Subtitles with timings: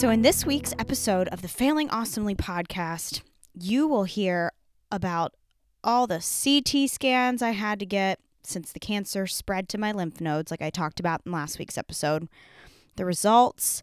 [0.00, 3.20] So, in this week's episode of the Failing Awesomely podcast,
[3.52, 4.50] you will hear
[4.90, 5.34] about
[5.84, 10.18] all the CT scans I had to get since the cancer spread to my lymph
[10.18, 12.30] nodes, like I talked about in last week's episode,
[12.96, 13.82] the results,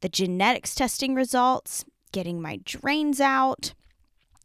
[0.00, 3.72] the genetics testing results, getting my drains out,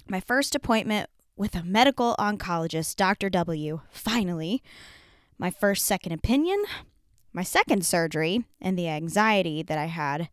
[0.08, 3.32] my first appointment with a medical oncologist, Dr.
[3.32, 4.62] W, finally,
[5.40, 6.64] my first second opinion,
[7.34, 10.30] my second surgery, and the anxiety that I had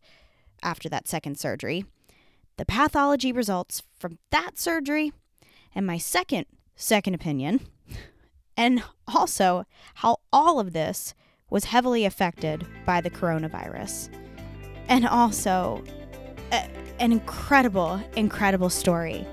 [0.65, 1.85] after that second surgery,
[2.57, 5.13] the pathology results from that surgery,
[5.73, 7.61] and my second second opinion,
[8.57, 9.65] and also
[9.95, 11.13] how all of this
[11.49, 14.09] was heavily affected by the coronavirus.
[14.87, 15.83] And also,
[16.51, 16.69] a,
[16.99, 19.25] an incredible, incredible story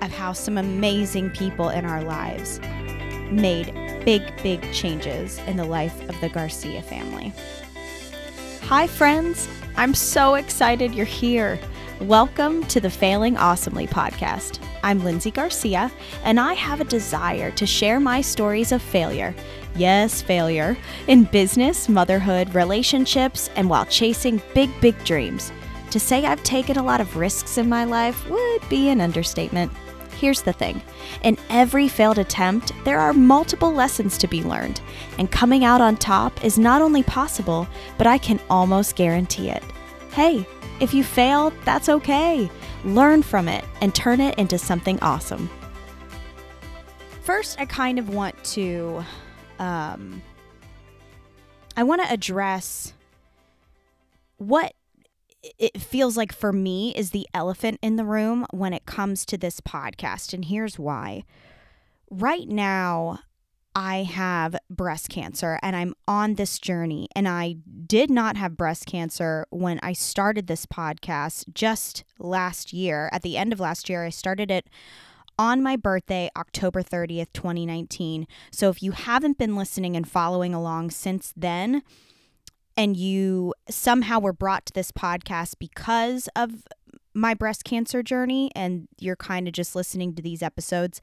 [0.00, 2.60] of how some amazing people in our lives
[3.30, 3.72] made
[4.04, 7.32] big, big changes in the life of the Garcia family.
[8.62, 9.46] Hi, friends.
[9.76, 11.58] I'm so excited you're here.
[12.00, 14.58] Welcome to the Failing Awesomely podcast.
[14.82, 15.90] I'm Lindsay Garcia,
[16.24, 19.34] and I have a desire to share my stories of failure.
[19.76, 20.76] Yes, failure
[21.06, 25.52] in business, motherhood, relationships, and while chasing big, big dreams.
[25.92, 29.72] To say I've taken a lot of risks in my life would be an understatement.
[30.20, 30.82] Here's the thing
[31.22, 34.82] in every failed attempt, there are multiple lessons to be learned,
[35.16, 39.64] and coming out on top is not only possible, but I can almost guarantee it.
[40.12, 40.46] Hey,
[40.78, 42.50] if you fail, that's okay.
[42.84, 45.48] Learn from it and turn it into something awesome.
[47.22, 49.02] First, I kind of want to
[49.58, 50.20] um,
[51.78, 52.92] I want to address
[54.36, 54.74] what
[55.42, 59.38] it feels like for me is the elephant in the room when it comes to
[59.38, 60.32] this podcast.
[60.32, 61.24] And here's why.
[62.10, 63.20] Right now,
[63.74, 67.08] I have breast cancer and I'm on this journey.
[67.14, 67.56] And I
[67.86, 73.08] did not have breast cancer when I started this podcast just last year.
[73.12, 74.68] At the end of last year, I started it
[75.38, 78.26] on my birthday, October 30th, 2019.
[78.50, 81.82] So if you haven't been listening and following along since then,
[82.80, 86.66] and you somehow were brought to this podcast because of
[87.12, 90.98] my breast cancer journey, and you're kind of just listening to these episodes,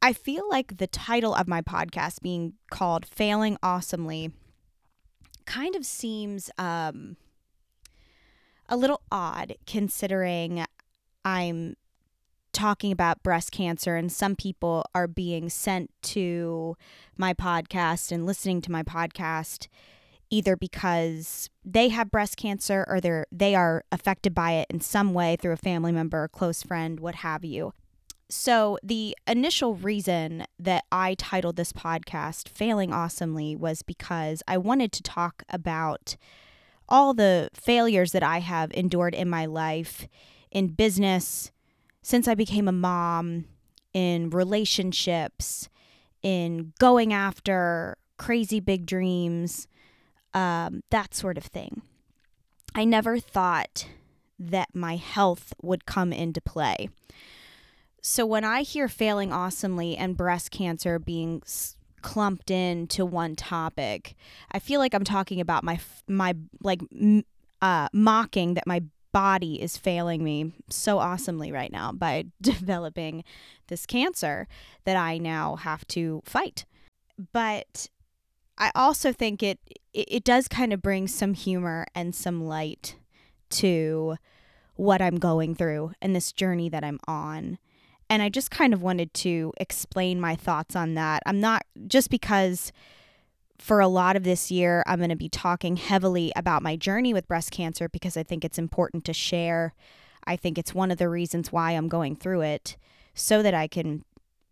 [0.00, 4.32] I feel like the title of my podcast being called Failing Awesomely
[5.44, 7.18] kind of seems um,
[8.66, 10.64] a little odd considering
[11.22, 11.76] I'm
[12.54, 16.78] talking about breast cancer and some people are being sent to
[17.18, 19.68] my podcast and listening to my podcast
[20.32, 25.12] either because they have breast cancer or they're they are affected by it in some
[25.12, 27.72] way through a family member, a close friend, what have you.
[28.30, 34.90] So, the initial reason that I titled this podcast Failing Awesomely was because I wanted
[34.92, 36.16] to talk about
[36.88, 40.08] all the failures that I have endured in my life
[40.50, 41.52] in business,
[42.00, 43.44] since I became a mom,
[43.92, 45.68] in relationships,
[46.22, 49.68] in going after crazy big dreams,
[50.34, 51.82] um, that sort of thing.
[52.74, 53.86] I never thought
[54.38, 56.88] that my health would come into play.
[58.00, 61.42] So when I hear failing awesomely and breast cancer being
[62.00, 64.16] clumped into one topic,
[64.50, 65.78] I feel like I'm talking about my
[66.08, 66.80] my like
[67.60, 68.82] uh, mocking that my
[69.12, 73.22] body is failing me so awesomely right now by developing
[73.68, 74.48] this cancer
[74.84, 76.64] that I now have to fight.
[77.32, 77.88] But
[78.58, 79.60] I also think it
[79.92, 82.96] it does kind of bring some humor and some light
[83.50, 84.16] to
[84.74, 87.58] what I'm going through and this journey that I'm on.
[88.08, 91.22] And I just kind of wanted to explain my thoughts on that.
[91.26, 92.72] I'm not just because
[93.58, 97.14] for a lot of this year, I'm going to be talking heavily about my journey
[97.14, 99.74] with breast cancer because I think it's important to share.
[100.26, 102.76] I think it's one of the reasons why I'm going through it
[103.14, 104.04] so that I can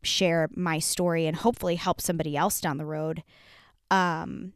[0.02, 3.22] share my story and hopefully help somebody else down the road.
[3.90, 4.52] Um,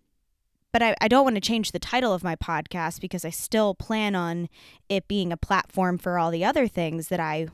[0.74, 3.76] but I, I don't want to change the title of my podcast because I still
[3.76, 4.48] plan on
[4.88, 7.46] it being a platform for all the other things that I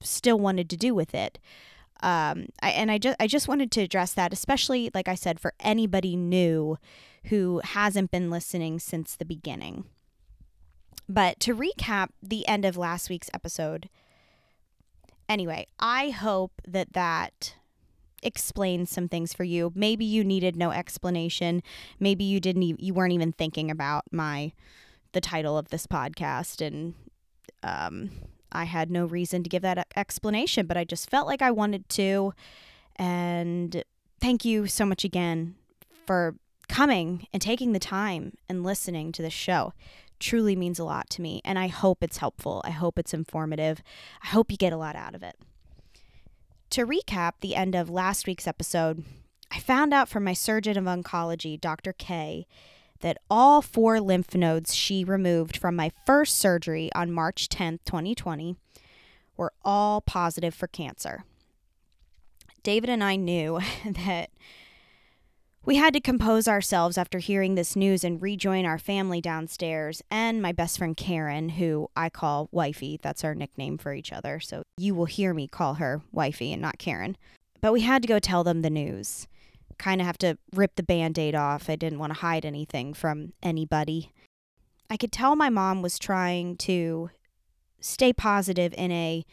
[0.00, 1.38] still wanted to do with it
[2.00, 5.40] um, I, and I just I just wanted to address that, especially like I said,
[5.40, 6.78] for anybody new
[7.24, 9.84] who hasn't been listening since the beginning.
[11.08, 13.88] But to recap the end of last week's episode,
[15.28, 17.56] anyway, I hope that that
[18.22, 19.72] explains some things for you.
[19.74, 21.62] Maybe you needed no explanation.
[22.00, 22.62] Maybe you didn't.
[22.62, 24.52] E- you weren't even thinking about my
[25.12, 26.94] the title of this podcast and
[27.62, 28.10] um,
[28.52, 31.88] I had no reason to give that explanation, but I just felt like I wanted
[31.90, 32.32] to.
[32.96, 33.82] And
[34.20, 35.54] thank you so much again
[36.06, 36.34] for
[36.68, 39.72] coming and taking the time and listening to the show.
[40.18, 42.60] truly means a lot to me, and I hope it's helpful.
[42.64, 43.82] I hope it's informative.
[44.22, 45.36] I hope you get a lot out of it.
[46.70, 49.02] To recap the end of last week's episode,
[49.50, 51.94] I found out from my surgeon of oncology, Dr.
[51.94, 52.46] K,
[53.00, 58.56] that all four lymph nodes she removed from my first surgery on March 10th, 2020,
[59.36, 61.24] were all positive for cancer.
[62.62, 64.30] David and I knew that
[65.64, 70.40] we had to compose ourselves after hearing this news and rejoin our family downstairs and
[70.40, 72.98] my best friend Karen, who I call Wifey.
[73.02, 74.40] That's our nickname for each other.
[74.40, 77.16] So you will hear me call her Wifey and not Karen.
[77.60, 79.26] But we had to go tell them the news.
[79.78, 81.68] Kind of have to rip the band aid off.
[81.68, 84.12] I didn't want to hide anything from anybody.
[84.88, 87.10] I could tell my mom was trying to
[87.80, 89.24] stay positive in a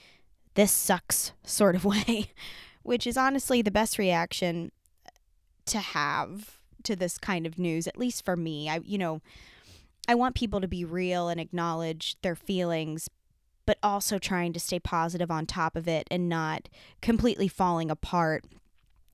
[0.55, 2.31] this sucks sort of way,
[2.83, 4.71] which is honestly the best reaction
[5.67, 8.69] to have to this kind of news at least for me.
[8.69, 9.21] I you know
[10.07, 13.09] i want people to be real and acknowledge their feelings
[13.65, 16.69] but also trying to stay positive on top of it and not
[17.01, 18.45] completely falling apart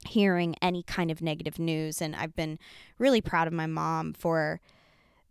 [0.06, 2.02] hearing any kind of negative news.
[2.02, 2.60] And i've been
[2.98, 4.60] really proud of my mom for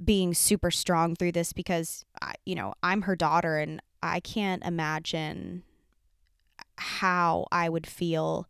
[0.03, 2.05] being super strong through this because
[2.47, 5.63] you know i'm her daughter and i can't imagine
[6.79, 8.49] how i would feel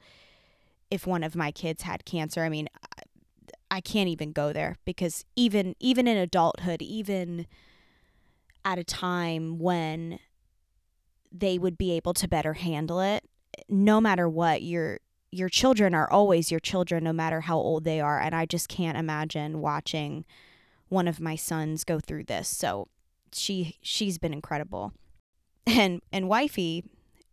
[0.90, 2.42] if one of my kids had cancer.
[2.42, 2.68] I mean,
[3.70, 7.46] I can't even go there because even even in adulthood, even
[8.64, 10.18] at a time when
[11.32, 13.24] they would be able to better handle it,
[13.68, 14.98] no matter what, your
[15.30, 18.68] your children are always your children no matter how old they are, and I just
[18.68, 20.24] can't imagine watching
[20.88, 22.48] one of my sons go through this.
[22.48, 22.88] So
[23.32, 24.92] she she's been incredible.
[25.66, 26.84] And and wifey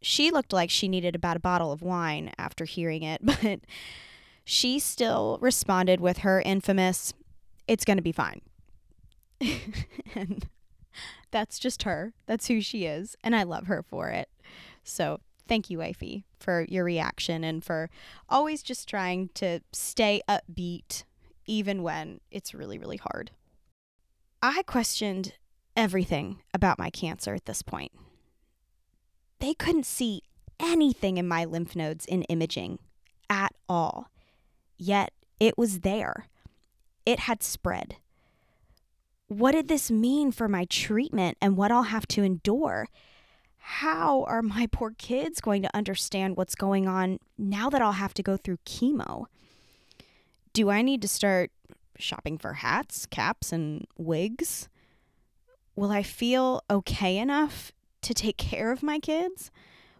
[0.02, 3.62] she looked like she needed about a bottle of wine after hearing it, but
[4.44, 7.14] she still responded with her infamous,
[7.68, 8.42] It's going to be fine.
[10.16, 10.48] and
[11.32, 12.14] that's just her.
[12.26, 13.16] That's who she is.
[13.24, 14.30] And I love her for it.
[14.84, 17.90] So thank you, Wifey, for your reaction and for
[18.30, 21.04] always just trying to stay upbeat,
[21.46, 23.32] even when it's really, really hard.
[24.42, 25.34] I questioned
[25.76, 27.92] everything about my cancer at this point
[29.40, 30.22] they couldn't see
[30.60, 32.80] anything in my lymph nodes in imaging
[33.30, 34.10] at all.
[34.78, 36.28] Yet it was there.
[37.06, 37.98] It had spread.
[39.28, 42.88] What did this mean for my treatment and what I'll have to endure?
[43.58, 48.14] How are my poor kids going to understand what's going on now that I'll have
[48.16, 49.26] to go through chemo?
[50.54, 51.52] Do I need to start
[52.00, 54.70] shopping for hats, caps, and wigs?
[55.76, 57.74] Will I feel okay enough
[58.08, 59.52] to take care of my kids?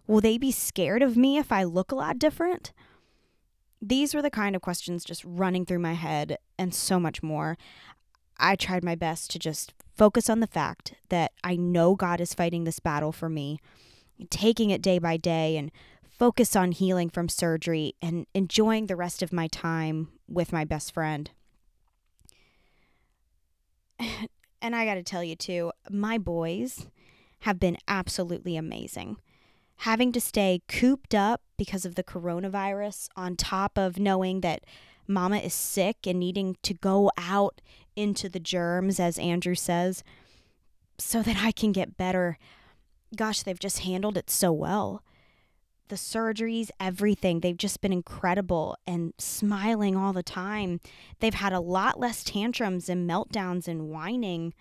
[0.08, 2.72] Will they be scared of me if I look a lot different?
[3.82, 7.58] These were the kind of questions just running through my head and so much more.
[8.40, 12.34] I tried my best to just focus on the fact that I know God is
[12.34, 13.60] fighting this battle for me,
[14.30, 15.70] taking it day by day and
[16.10, 20.94] focus on healing from surgery and enjoying the rest of my time with my best
[20.94, 21.30] friend.
[24.60, 26.88] And I got to tell you too, my boys,
[27.42, 29.18] have been absolutely amazing.
[29.82, 34.64] Having to stay cooped up because of the coronavirus, on top of knowing that
[35.08, 37.62] mama is sick and needing to go out
[37.96, 40.04] into the germs, as Andrew says,
[40.98, 42.38] so that I can get better.
[43.16, 45.04] Gosh, they've just handled it so well.
[45.90, 50.82] The surgeries, everything, they've just been incredible and smiling all the time.
[51.20, 54.54] They've had a lot less tantrums and meltdowns and whining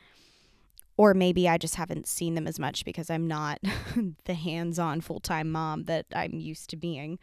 [0.96, 3.58] or maybe I just haven't seen them as much because I'm not
[4.24, 7.18] the hands on full time mom that I'm used to being.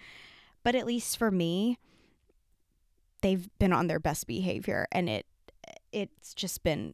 [0.64, 1.78] But at least for me,
[3.22, 5.26] they've been on their best behavior and it
[5.92, 6.94] it's just been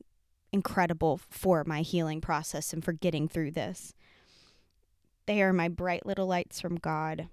[0.51, 3.93] incredible for my healing process and for getting through this.
[5.25, 7.29] They are my bright little lights from God.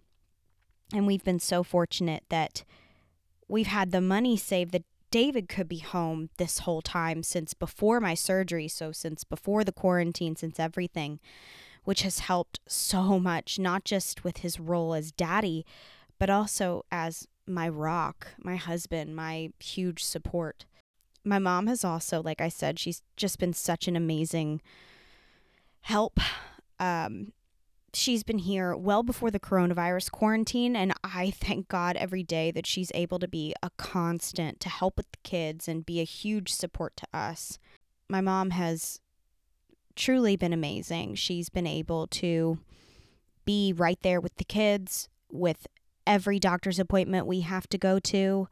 [0.92, 2.62] And we've been so fortunate that
[3.48, 4.84] we've had the money saved the
[5.16, 9.72] David could be home this whole time since before my surgery, so since before the
[9.72, 11.20] quarantine, since everything,
[11.84, 15.64] which has helped so much, not just with his role as daddy,
[16.18, 20.66] but also as my rock, my husband, my huge support.
[21.24, 24.60] My mom has also, like I said, she's just been such an amazing
[25.80, 26.20] help.
[26.78, 27.32] Um,
[27.96, 32.66] she's been here well before the coronavirus quarantine, and I thank God every day that
[32.66, 36.52] she's able to be a constant to help with the kids and be a huge
[36.52, 37.58] support to us.
[38.08, 39.00] My mom has
[39.94, 41.14] truly been amazing.
[41.14, 42.58] She's been able to
[43.44, 45.66] be right there with the kids, with
[46.06, 48.48] every doctor's appointment we have to go to.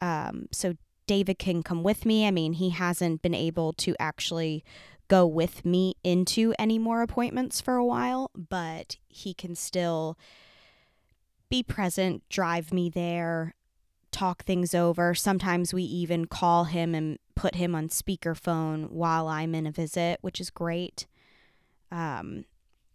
[0.00, 0.74] Um, so
[1.06, 2.26] David can come with me.
[2.26, 4.62] I mean, he hasn't been able to actually
[5.08, 10.18] go with me into any more appointments for a while, but he can still
[11.48, 13.54] be present, drive me there,
[14.12, 15.14] talk things over.
[15.14, 20.18] Sometimes we even call him and put him on speakerphone while I'm in a visit,
[20.20, 21.06] which is great.
[21.90, 22.44] Um,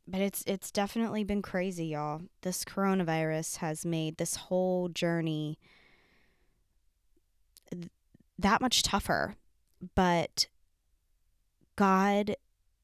[0.07, 2.21] but it's it's definitely been crazy, y'all.
[2.41, 5.57] This coronavirus has made this whole journey
[7.71, 7.89] th-
[8.37, 9.35] that much tougher.
[9.95, 10.47] But
[11.75, 12.35] God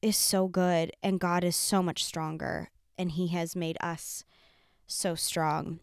[0.02, 4.24] is so good and God is so much stronger and he has made us
[4.86, 5.80] so strong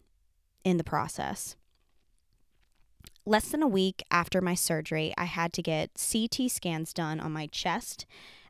[0.64, 1.56] in the process.
[3.24, 7.32] Less than a week after my surgery, I had to get CT scans done on
[7.32, 8.06] my chest,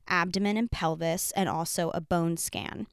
[0.06, 2.86] abdomen, and pelvis, and also a bone scan.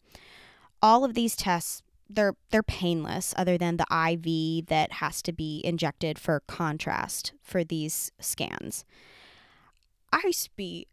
[0.81, 5.61] All of these tests they're they're painless other than the IV that has to be
[5.63, 8.85] injected for contrast for these scans.
[10.13, 10.87] I be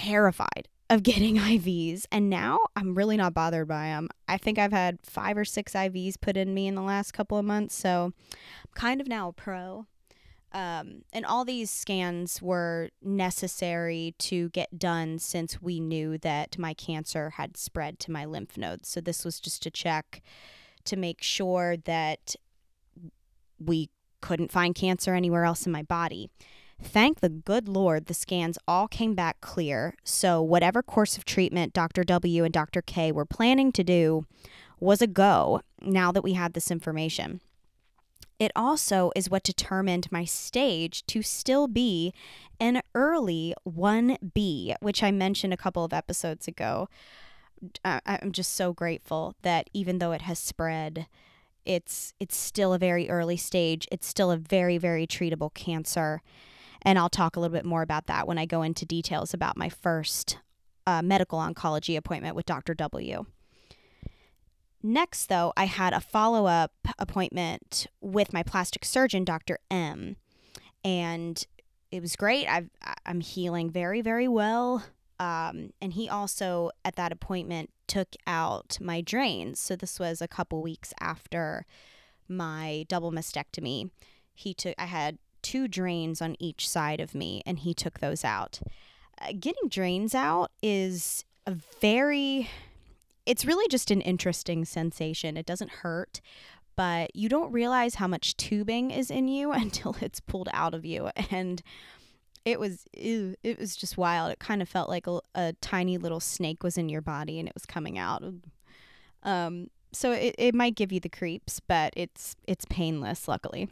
[0.00, 4.08] terrified of getting IVs and now I'm really not bothered by them.
[4.28, 7.38] I think I've had 5 or 6 IVs put in me in the last couple
[7.38, 9.86] of months, so I'm kind of now a pro.
[10.52, 16.74] Um, and all these scans were necessary to get done since we knew that my
[16.74, 18.88] cancer had spread to my lymph nodes.
[18.88, 20.22] So this was just to check
[20.86, 22.34] to make sure that
[23.60, 23.90] we
[24.20, 26.30] couldn't find cancer anywhere else in my body.
[26.82, 29.94] Thank the good Lord, the scans all came back clear.
[30.02, 32.04] So, whatever course of treatment Dr.
[32.04, 32.82] W and Dr.
[32.82, 34.26] K were planning to do
[34.80, 37.40] was a go now that we had this information.
[38.38, 42.14] It also is what determined my stage to still be
[42.58, 46.88] an early 1B, which I mentioned a couple of episodes ago.
[47.84, 51.06] Uh, I'm just so grateful that even though it has spread,
[51.66, 53.86] it's it's still a very early stage.
[53.92, 56.22] It's still a very very treatable cancer,
[56.82, 59.56] and I'll talk a little bit more about that when I go into details about
[59.56, 60.38] my first
[60.86, 62.74] uh, medical oncology appointment with Dr.
[62.74, 63.26] W.
[64.82, 69.58] Next, though, I had a follow up appointment with my plastic surgeon, Dr.
[69.70, 70.16] M.
[70.82, 71.44] And
[71.90, 72.46] it was great.
[72.46, 72.70] I've,
[73.04, 74.84] I'm healing very, very well.
[75.18, 79.60] Um, and he also, at that appointment, took out my drains.
[79.60, 81.66] So this was a couple weeks after
[82.26, 83.90] my double mastectomy.
[84.32, 88.24] He took, I had two drains on each side of me, and he took those
[88.24, 88.60] out.
[89.20, 92.48] Uh, getting drains out is a very
[93.26, 95.36] it's really just an interesting sensation.
[95.36, 96.20] It doesn't hurt,
[96.74, 100.84] but you don't realize how much tubing is in you until it's pulled out of
[100.84, 101.10] you.
[101.30, 101.62] And
[102.44, 104.32] it was ew, it was just wild.
[104.32, 107.46] It kind of felt like a, a, tiny little snake was in your body and
[107.46, 108.24] it was coming out.
[109.22, 113.68] Um, so it, it might give you the creeps, but it's it's painless, luckily.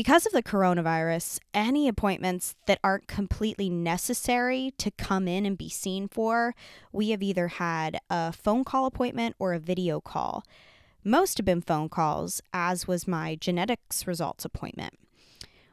[0.00, 5.68] Because of the coronavirus, any appointments that aren't completely necessary to come in and be
[5.68, 6.54] seen for,
[6.90, 10.42] we have either had a phone call appointment or a video call.
[11.04, 14.94] Most have been phone calls, as was my genetics results appointment.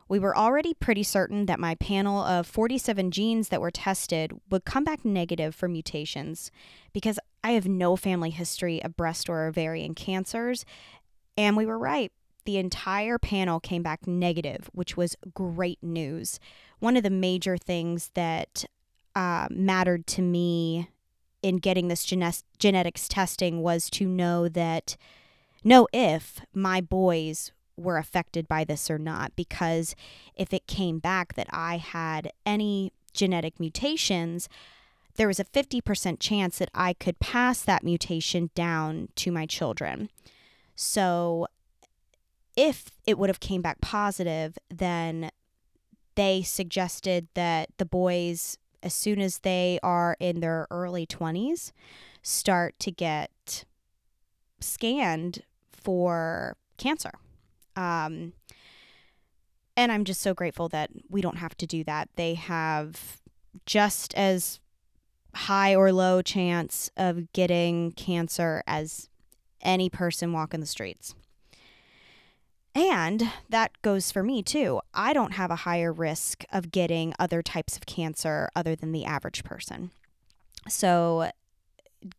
[0.10, 4.66] We were already pretty certain that my panel of 47 genes that were tested would
[4.66, 6.52] come back negative for mutations
[6.92, 10.66] because I have no family history of breast or ovarian cancers.
[11.38, 12.12] And we were right
[12.48, 16.40] the entire panel came back negative, which was great news.
[16.80, 18.64] One of the major things that
[19.14, 20.90] uh, mattered to me
[21.44, 24.96] in getting this gene- genetics testing was to know that,
[25.62, 29.36] know if my boys were affected by this or not.
[29.36, 29.94] Because
[30.34, 34.48] if it came back that I had any genetic mutations,
[35.18, 40.10] there was a 50% chance that I could pass that mutation down to my children.
[40.78, 41.48] So
[42.58, 45.30] if it would have came back positive, then
[46.16, 51.72] they suggested that the boys, as soon as they are in their early 20s,
[52.24, 53.64] start to get
[54.60, 57.12] scanned for cancer.
[57.76, 58.34] Um,
[59.78, 62.10] and I'm just so grateful that we don't have to do that.
[62.16, 63.22] They have
[63.68, 64.60] just as
[65.36, 69.10] high or low chance of getting cancer as
[69.62, 71.14] any person walking the streets.
[72.78, 74.82] And that goes for me too.
[74.94, 79.04] I don't have a higher risk of getting other types of cancer other than the
[79.04, 79.90] average person.
[80.70, 81.32] So,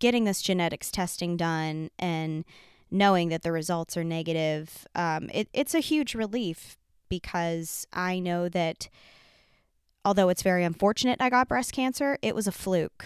[0.01, 2.45] getting this genetics testing done and
[2.91, 6.77] knowing that the results are negative, um, it, it's a huge relief
[7.09, 8.89] because I know that
[10.05, 13.05] although it's very unfortunate I got breast cancer, it was a fluke.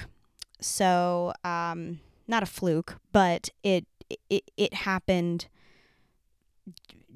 [0.58, 3.84] So, um, not a fluke, but it,
[4.30, 5.48] it, it happened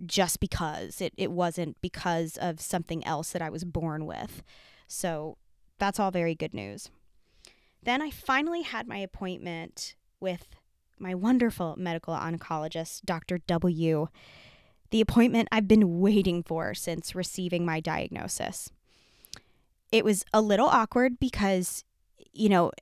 [0.04, 4.42] just because it, it wasn't because of something else that I was born with.
[4.88, 5.36] So
[5.78, 6.90] that's all very good news.
[7.82, 10.48] Then I finally had my appointment with
[10.98, 13.38] my wonderful medical oncologist, Dr.
[13.46, 14.08] W.
[14.90, 18.70] The appointment I've been waiting for since receiving my diagnosis.
[19.92, 21.84] It was a little awkward because,
[22.32, 22.72] you know,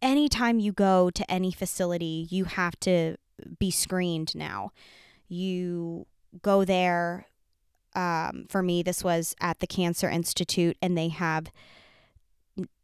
[0.00, 3.16] anytime you go to any facility, you have to
[3.58, 4.70] be screened now.
[5.28, 6.06] You
[6.42, 7.26] go there.
[7.94, 11.50] Um, for me, this was at the Cancer Institute, and they have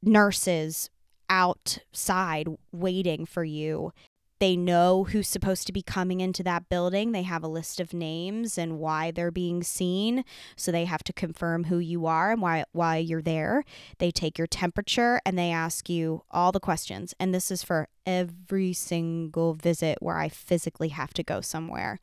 [0.03, 0.91] nurses
[1.29, 3.93] outside waiting for you.
[4.41, 7.13] They know who's supposed to be coming into that building.
[7.13, 10.25] They have a list of names and why they're being seen.
[10.57, 13.65] So they have to confirm who you are and why why you're there.
[13.99, 17.15] They take your temperature and they ask you all the questions.
[17.21, 22.01] And this is for every single visit where I physically have to go somewhere.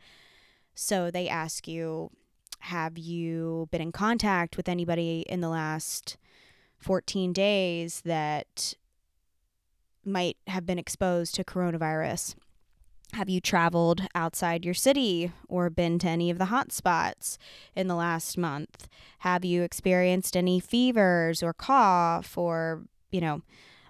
[0.75, 2.11] So they ask you,
[2.59, 6.17] have you been in contact with anybody in the last
[6.77, 8.73] 14 days that
[10.05, 12.35] might have been exposed to coronavirus?
[13.13, 17.37] Have you traveled outside your city or been to any of the hot spots
[17.75, 18.87] in the last month?
[19.19, 23.41] Have you experienced any fevers or cough or, you know,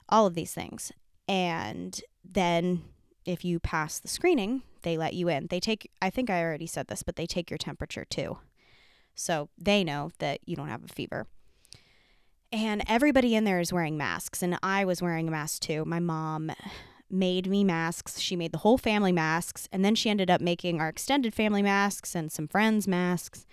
[0.10, 0.92] all of these things?
[1.28, 2.84] And then
[3.26, 5.48] if you pass the screening, they let you in.
[5.48, 8.38] They take, I think I already said this, but they take your temperature too.
[9.16, 11.28] So they know that you don't have a fever.
[12.52, 14.42] And everybody in there is wearing masks.
[14.44, 15.86] And I was wearing a mask too.
[15.86, 16.52] My mom
[17.10, 18.20] made me masks.
[18.20, 19.70] She made the whole family masks.
[19.72, 23.46] And then she ended up making our extended family masks and some friends' masks.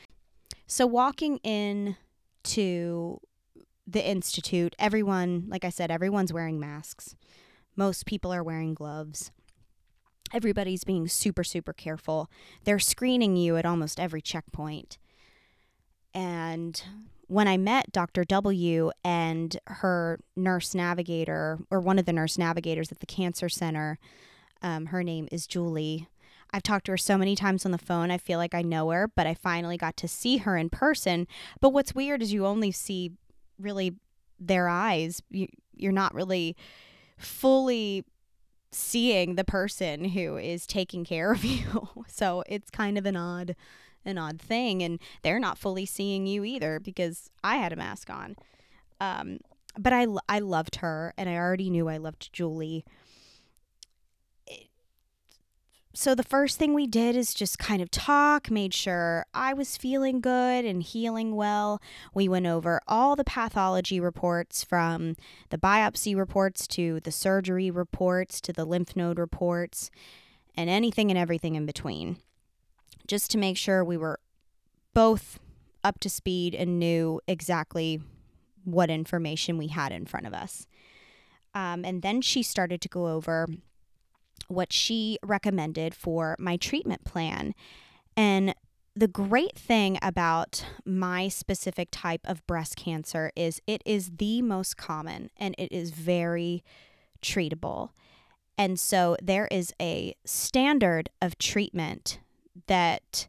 [0.66, 1.96] So walking in
[2.44, 3.20] to
[3.86, 7.16] the Institute, everyone, like I said, everyone's wearing masks.
[7.74, 9.30] Most people are wearing gloves.
[10.32, 12.30] Everybody's being super, super careful.
[12.64, 14.98] They're screening you at almost every checkpoint.
[16.14, 16.82] And
[17.26, 18.24] when I met Dr.
[18.24, 23.98] W and her nurse navigator, or one of the nurse navigators at the cancer center,
[24.62, 26.08] um, her name is Julie.
[26.50, 28.10] I've talked to her so many times on the phone.
[28.10, 31.26] I feel like I know her, but I finally got to see her in person.
[31.60, 33.12] But what's weird is you only see
[33.58, 33.96] really
[34.40, 35.22] their eyes.
[35.30, 36.56] You, you're not really
[37.18, 38.04] fully
[38.70, 41.88] seeing the person who is taking care of you.
[42.06, 43.56] so it's kind of an odd
[44.04, 48.08] an odd thing and they're not fully seeing you either because I had a mask
[48.08, 48.36] on.
[49.00, 49.40] Um,
[49.76, 52.84] but I, I loved her and I already knew I loved Julie.
[55.98, 59.76] So the first thing we did is just kind of talk, made sure I was
[59.76, 61.82] feeling good and healing well.
[62.14, 65.16] We went over all the pathology reports from
[65.50, 69.90] the biopsy reports to the surgery reports to the lymph node reports
[70.56, 72.18] and anything and everything in between
[73.08, 74.20] just to make sure we were
[74.94, 75.40] both
[75.82, 78.00] up to speed and knew exactly
[78.62, 80.68] what information we had in front of us.
[81.56, 83.48] Um, and then she started to go over
[84.48, 87.54] what she recommended for my treatment plan.
[88.16, 88.54] And
[88.96, 94.76] the great thing about my specific type of breast cancer is it is the most
[94.76, 96.64] common and it is very
[97.22, 97.90] treatable.
[98.56, 102.18] And so there is a standard of treatment
[102.66, 103.28] that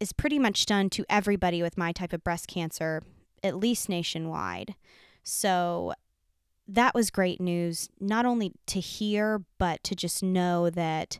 [0.00, 3.02] is pretty much done to everybody with my type of breast cancer,
[3.44, 4.74] at least nationwide.
[5.22, 5.92] So
[6.68, 11.18] that was great news, not only to hear, but to just know that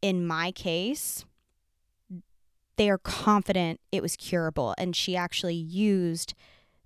[0.00, 1.24] in my case,
[2.76, 4.74] they are confident it was curable.
[4.78, 6.34] And she actually used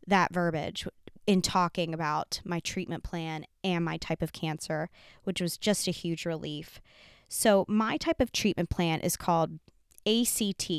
[0.06, 0.86] that verbiage
[1.26, 4.88] in talking about my treatment plan and my type of cancer,
[5.24, 6.80] which was just a huge relief.
[7.28, 9.58] So, my type of treatment plan is called
[10.06, 10.70] ACT,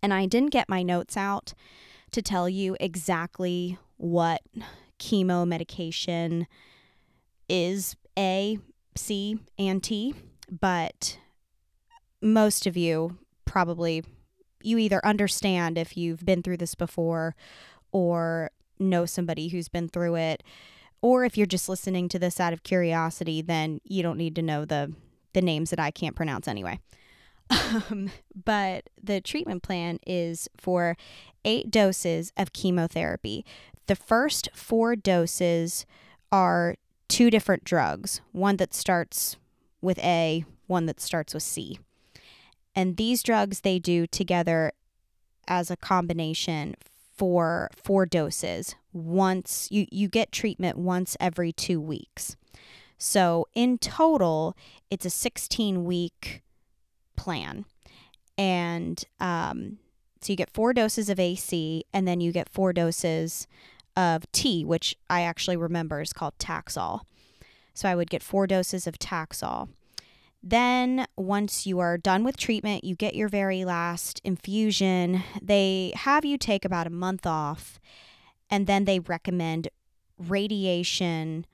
[0.00, 1.54] and I didn't get my notes out
[2.12, 4.42] to tell you exactly what
[5.02, 6.46] chemo medication
[7.48, 8.58] is A,
[8.96, 10.14] C, and T,
[10.48, 11.18] but
[12.20, 14.04] most of you probably
[14.62, 17.34] you either understand if you've been through this before
[17.90, 20.42] or know somebody who's been through it
[21.00, 24.42] or if you're just listening to this out of curiosity then you don't need to
[24.42, 24.94] know the
[25.32, 26.78] the names that I can't pronounce anyway.
[27.50, 28.10] Um,
[28.44, 30.96] but the treatment plan is for
[31.44, 33.44] eight doses of chemotherapy.
[33.92, 35.84] The first four doses
[36.32, 36.76] are
[37.08, 39.36] two different drugs one that starts
[39.82, 41.78] with A, one that starts with C.
[42.74, 44.72] And these drugs they do together
[45.46, 46.74] as a combination
[47.18, 48.76] for four doses.
[48.94, 52.34] Once you, you get treatment once every two weeks.
[52.96, 54.56] So in total,
[54.90, 56.40] it's a 16 week
[57.14, 57.66] plan.
[58.38, 59.80] And um,
[60.22, 63.46] so you get four doses of AC, and then you get four doses
[63.96, 67.00] of T, which I actually remember is called Taxol.
[67.74, 69.68] So I would get four doses of Taxol.
[70.42, 75.22] Then, once you are done with treatment, you get your very last infusion.
[75.40, 77.78] They have you take about a month off,
[78.50, 79.68] and then they recommend
[80.18, 81.46] radiation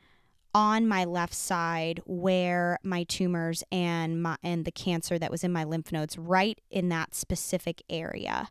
[0.54, 5.52] on my left side where my tumors and my and the cancer that was in
[5.52, 8.48] my lymph nodes right in that specific area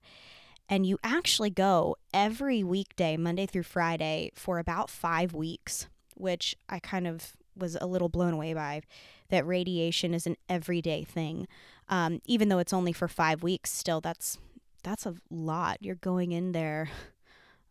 [0.69, 6.79] and you actually go every weekday monday through friday for about 5 weeks which i
[6.79, 8.81] kind of was a little blown away by
[9.29, 11.47] that radiation is an everyday thing.
[11.89, 14.37] Um, even though it's only for five weeks, still that's
[14.83, 15.77] that's a lot.
[15.81, 16.89] You're going in there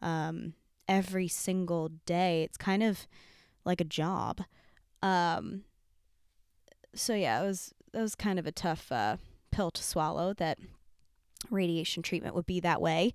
[0.03, 0.55] um,
[0.89, 2.43] every single day.
[2.43, 3.07] It's kind of
[3.65, 4.43] like a job.
[5.03, 5.63] Um,
[6.95, 9.17] so yeah, it was it was kind of a tough uh,
[9.51, 10.59] pill to swallow that
[11.51, 13.13] radiation treatment would be that way.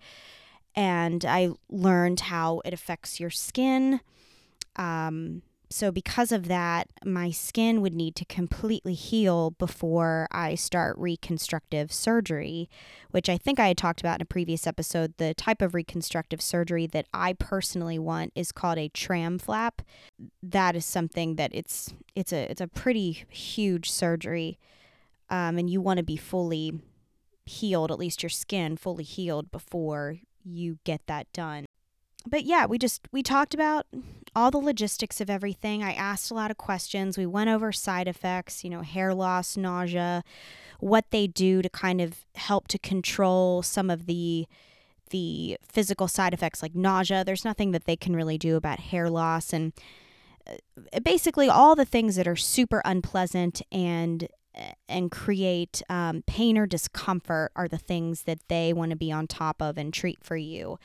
[0.75, 3.99] And I learned how it affects your skin.
[4.77, 5.41] Um,
[5.71, 11.93] so, because of that, my skin would need to completely heal before I start reconstructive
[11.93, 12.69] surgery,
[13.11, 15.13] which I think I had talked about in a previous episode.
[15.17, 19.81] The type of reconstructive surgery that I personally want is called a tram flap.
[20.43, 24.59] That is something that it's it's a it's a pretty huge surgery,
[25.29, 26.81] um, and you want to be fully
[27.51, 31.65] healed, at least your skin fully healed before you get that done
[32.25, 33.85] but yeah, we just we talked about
[34.35, 35.83] all the logistics of everything.
[35.83, 37.17] I asked a lot of questions.
[37.17, 40.23] We went over side effects, you know, hair loss, nausea,
[40.79, 44.47] what they do to kind of help to control some of the
[45.09, 47.23] the physical side effects like nausea.
[47.23, 49.73] There's nothing that they can really do about hair loss and
[50.47, 54.27] uh, basically all the things that are super unpleasant and
[54.87, 59.27] and create um, pain or discomfort are the things that they want to be on
[59.27, 60.77] top of and treat for you.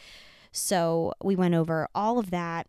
[0.53, 2.67] So we went over all of that.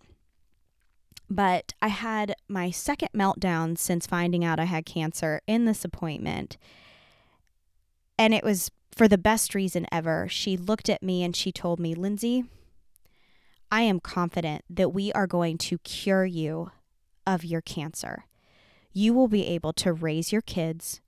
[1.30, 6.58] But I had my second meltdown since finding out I had cancer in this appointment.
[8.18, 10.28] And it was for the best reason ever.
[10.30, 12.46] She looked at me and she told me, Lindsay,
[13.70, 16.72] I am confident that we are going to cure you
[17.26, 18.24] of your cancer.
[18.98, 21.02] You will be able to raise your kids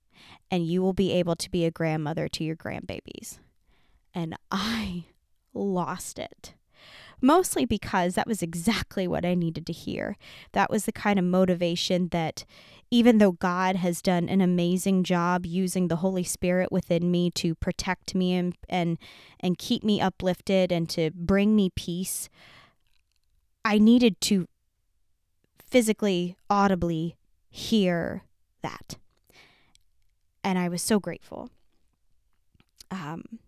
[0.48, 3.40] and you will be able to be a grandmother to your grandbabies.
[4.14, 5.06] And I
[5.52, 6.54] lost it
[7.20, 10.16] mostly because that was exactly what I needed to hear.
[10.52, 12.44] That was the kind of motivation that
[12.92, 17.56] even though God has done an amazing job using the Holy Spirit within me to
[17.56, 18.98] protect me and and
[19.40, 22.28] and keep me uplifted and to bring me peace,
[23.64, 24.46] I needed to
[25.58, 27.16] physically audibly
[27.50, 28.22] hear
[28.62, 28.96] that.
[30.42, 31.50] And I was so grateful.
[32.90, 33.40] Um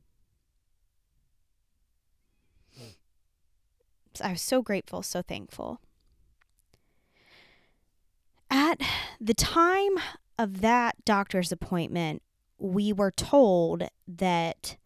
[4.20, 5.80] I was so grateful, so thankful.
[8.50, 8.80] At
[9.20, 9.92] the time
[10.38, 12.22] of that doctor's appointment,
[12.58, 14.76] we were told that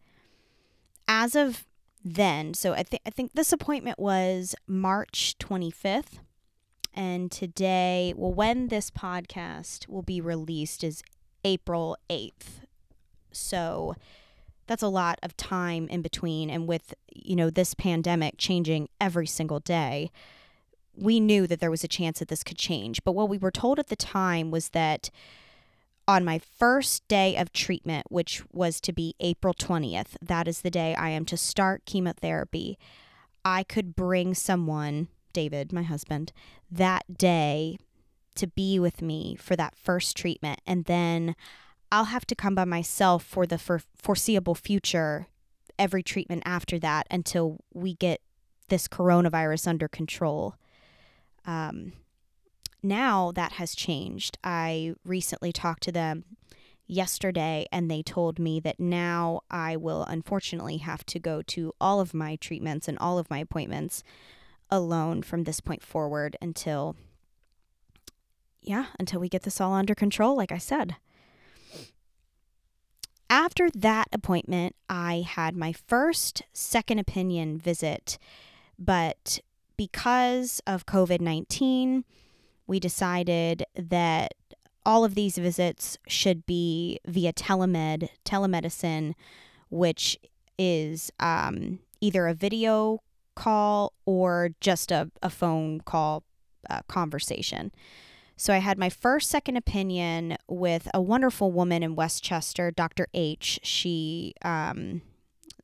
[1.07, 1.65] as of
[2.03, 6.19] then, so I think I think this appointment was March 25th
[6.97, 11.03] and today, well when this podcast will be released is
[11.45, 12.63] April 8th.
[13.31, 13.95] So
[14.65, 19.27] that's a lot of time in between and with you know this pandemic changing every
[19.27, 20.11] single day
[20.99, 23.51] we knew that there was a chance that this could change but what we were
[23.51, 25.09] told at the time was that
[26.07, 30.71] on my first day of treatment which was to be April 20th that is the
[30.71, 32.77] day I am to start chemotherapy
[33.45, 35.07] I could bring someone
[35.37, 36.33] David my husband
[36.71, 37.77] that day
[38.33, 41.35] to be with me for that first treatment and then
[41.91, 45.27] I'll have to come by myself for the for foreseeable future,
[45.77, 48.21] every treatment after that until we get
[48.69, 50.55] this coronavirus under control.
[51.45, 51.93] Um,
[52.83, 54.37] now that has changed.
[54.43, 56.25] I recently talked to them
[56.87, 61.99] yesterday and they told me that now I will unfortunately have to go to all
[61.99, 64.03] of my treatments and all of my appointments
[64.69, 66.95] alone from this point forward until
[68.61, 70.95] yeah, until we get this all under control like I said.
[73.29, 78.17] After that appointment, I had my first second opinion visit,
[78.79, 79.39] but
[79.75, 82.05] because of COVID 19,
[82.65, 84.33] we decided that
[84.85, 89.13] all of these visits should be via telemed, telemedicine,
[89.69, 90.17] which
[90.57, 93.01] is um, either a video
[93.37, 96.23] call or just a, a phone call
[96.69, 97.71] uh, conversation.
[98.35, 103.07] So I had my first second opinion with a wonderful woman in Westchester, Dr.
[103.13, 103.59] H.
[103.63, 105.01] She um,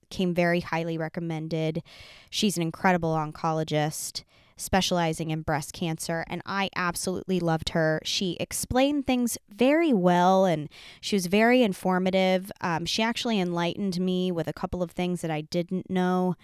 [0.10, 1.84] came very highly recommended.
[2.30, 4.24] She's an incredible oncologist.
[4.56, 8.00] specializing in breast cancer, and I absolutely loved her.
[8.04, 10.70] She explained things very well and
[11.02, 12.52] she was very informative.
[12.62, 16.36] Um, she actually enlightened me with a couple of things that I didn't know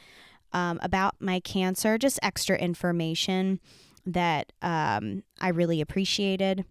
[0.53, 3.59] um, about my cancer, just extra information
[4.05, 6.65] that um, I really appreciated.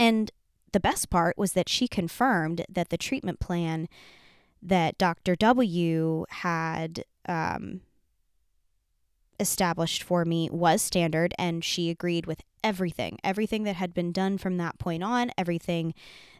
[0.00, 0.30] And
[0.72, 3.88] the best part was that she confirmed that the treatment plan
[4.62, 5.36] that Dr.
[5.36, 7.80] W had um,
[9.38, 14.38] established for me was standard, and she agreed with everything, everything that had been done
[14.38, 15.94] from that point on, everything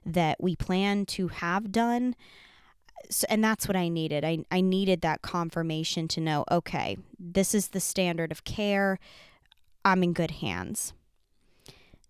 [0.04, 2.14] that we planned to have done.
[3.11, 4.24] So, and that's what I needed.
[4.24, 8.98] I, I needed that confirmation to know okay, this is the standard of care.
[9.84, 10.92] I'm in good hands.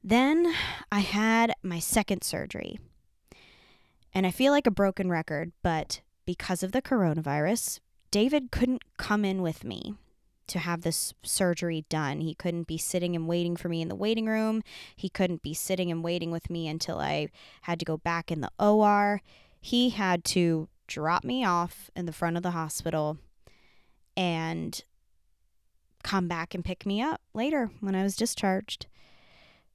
[0.02, 0.52] Then
[0.90, 2.78] I had my second surgery.
[4.14, 9.24] And I feel like a broken record, but because of the coronavirus, David couldn't come
[9.24, 9.94] in with me
[10.48, 12.20] to have this surgery done.
[12.20, 14.62] He couldn't be sitting and waiting for me in the waiting room.
[14.96, 17.28] He couldn't be sitting and waiting with me until I
[17.62, 19.20] had to go back in the OR.
[19.60, 23.18] He had to drop me off in the front of the hospital
[24.16, 24.82] and
[26.02, 28.86] come back and pick me up later when I was discharged.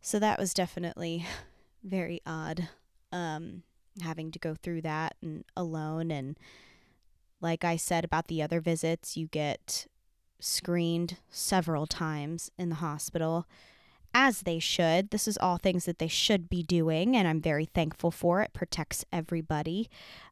[0.02, 1.26] So that was definitely
[1.84, 2.68] very odd
[3.14, 3.64] um,
[4.02, 6.38] having to go through that and alone and
[7.40, 9.86] like I said about the other visits, you get
[10.40, 13.46] screened several times in the hospital,
[14.14, 15.10] as they should.
[15.10, 18.54] This is all things that they should be doing, and I'm very thankful for it.
[18.54, 19.90] Protects everybody,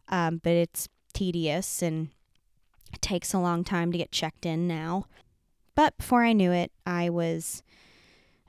[0.09, 2.09] um, but it's tedious and
[2.93, 5.05] it takes a long time to get checked in now.
[5.75, 7.63] But before I knew it, I was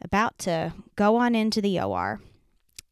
[0.01, 2.21] about to go on into the OR.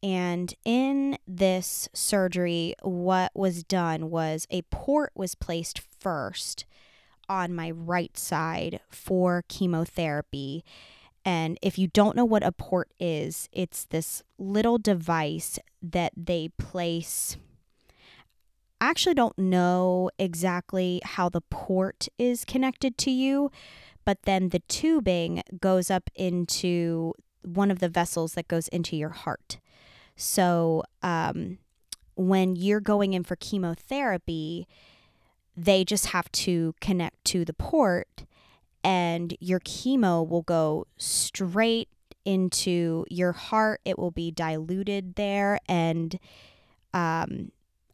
[0.03, 6.65] And in this surgery, what was done was a port was placed first
[7.29, 10.63] on my right side for chemotherapy.
[11.23, 16.49] And if you don't know what a port is, it's this little device that they
[16.57, 17.37] place.
[18.79, 23.51] I actually don't know exactly how the port is connected to you,
[24.03, 29.09] but then the tubing goes up into one of the vessels that goes into your
[29.09, 29.59] heart.
[30.15, 31.59] So um,
[32.15, 34.67] when you're going in for chemotherapy,
[35.55, 38.25] they just have to connect to the port,
[38.83, 41.89] and your chemo will go straight
[42.25, 43.81] into your heart.
[43.85, 45.59] It will be diluted there.
[45.67, 46.19] And
[46.93, 47.51] um,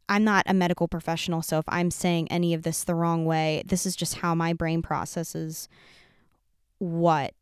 [0.09, 3.63] I'm not a medical professional, so if I'm saying any of this the wrong way,
[3.65, 5.67] this is just how my brain processes
[6.79, 7.33] what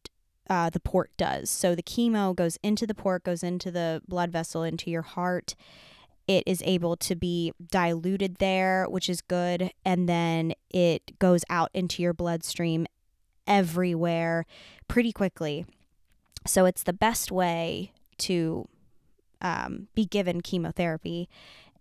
[0.50, 1.50] uh, the port does.
[1.50, 5.56] So the chemo goes into the port, goes into the blood vessel, into your heart.
[6.28, 9.72] It is able to be diluted there, which is good.
[9.84, 12.88] And then it goes out into your bloodstream
[13.48, 14.46] everywhere
[14.88, 15.66] pretty quickly.
[16.46, 18.68] So it's the best way to
[19.42, 21.30] um, be given chemotherapy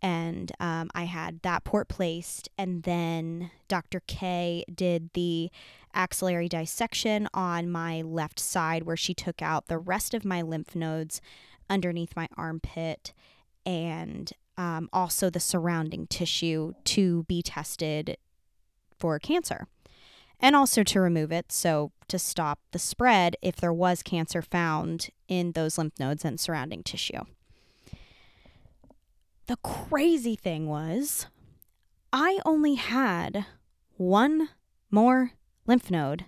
[0.05, 2.51] and um, I had that port placed.
[2.59, 4.03] And then Dr.
[4.07, 5.51] K did the
[5.95, 10.77] axillary dissection on my left side, where she took out the rest of my lymph
[10.77, 11.23] nodes
[11.71, 13.15] underneath my armpit
[13.65, 18.19] and um, also the surrounding tissue to be tested
[18.99, 19.67] for cancer
[20.45, 21.51] and also to remove it.
[21.51, 26.39] So, to stop the spread if there was cancer found in those lymph nodes and
[26.39, 27.23] surrounding tissue.
[29.47, 31.29] The crazy thing was,
[32.13, 33.47] I only had
[33.97, 34.51] one
[34.91, 35.31] more
[35.67, 36.27] lymph node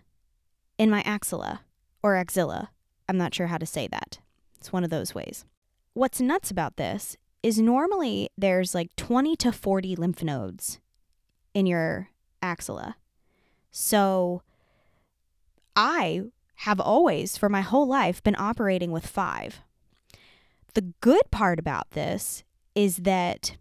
[0.78, 1.60] in my axilla
[2.02, 2.70] or axilla.
[3.10, 4.20] I'm not sure how to say that.
[4.58, 5.44] It's one of those ways.
[5.92, 10.80] What's nuts about this is normally there's like 20 to 40 lymph nodes
[11.52, 12.08] in your
[12.40, 12.96] axilla.
[13.78, 14.40] So
[15.76, 16.22] I
[16.60, 19.60] have always, for my whole life, been operating with five.
[20.72, 22.42] The good part about this
[22.74, 23.58] is that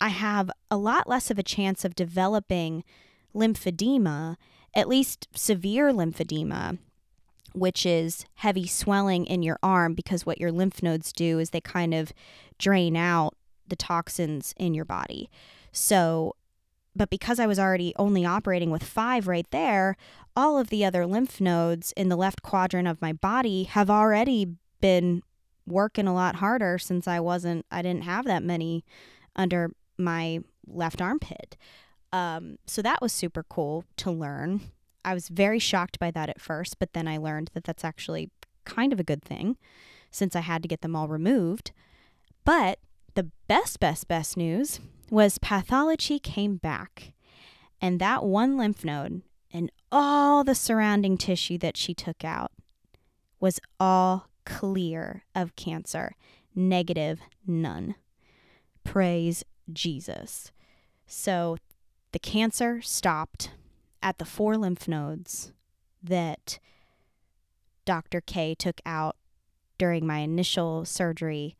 [0.00, 2.84] I have a lot less of a chance of developing
[3.34, 4.36] lymphedema,
[4.74, 6.78] at least severe lymphedema,
[7.52, 11.60] which is heavy swelling in your arm because what your lymph nodes do is they
[11.60, 12.14] kind of
[12.58, 13.36] drain out
[13.68, 15.28] the toxins in your body.
[15.70, 16.34] So,
[16.96, 19.96] but because I was already only operating with five right there,
[20.36, 24.54] all of the other lymph nodes in the left quadrant of my body have already
[24.80, 25.22] been
[25.66, 28.84] working a lot harder since I wasn't, I didn't have that many
[29.34, 31.56] under my left armpit.
[32.12, 34.60] Um, so that was super cool to learn.
[35.04, 38.30] I was very shocked by that at first, but then I learned that that's actually
[38.64, 39.56] kind of a good thing
[40.10, 41.72] since I had to get them all removed.
[42.44, 42.78] But
[43.14, 44.80] the best, best, best news
[45.10, 47.12] was pathology came back.
[47.80, 52.52] And that one lymph node and all the surrounding tissue that she took out
[53.40, 56.14] was all clear of cancer,
[56.54, 57.94] negative, none.
[58.84, 60.50] Praise Jesus.
[61.06, 61.56] So
[62.12, 63.50] the cancer stopped
[64.02, 65.52] at the four lymph nodes
[66.02, 66.58] that
[67.84, 68.20] Dr.
[68.20, 69.16] K took out
[69.78, 71.56] during my initial surgery.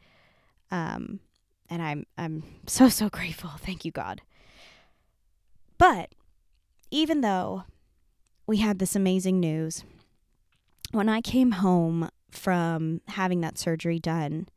[0.70, 1.20] Um,
[1.70, 3.50] and I'm I'm so so grateful.
[3.58, 4.22] Thank you God.
[5.78, 6.14] But
[6.90, 7.64] even though
[8.46, 9.84] we had this amazing news,
[10.92, 14.48] when I came home from having that surgery done,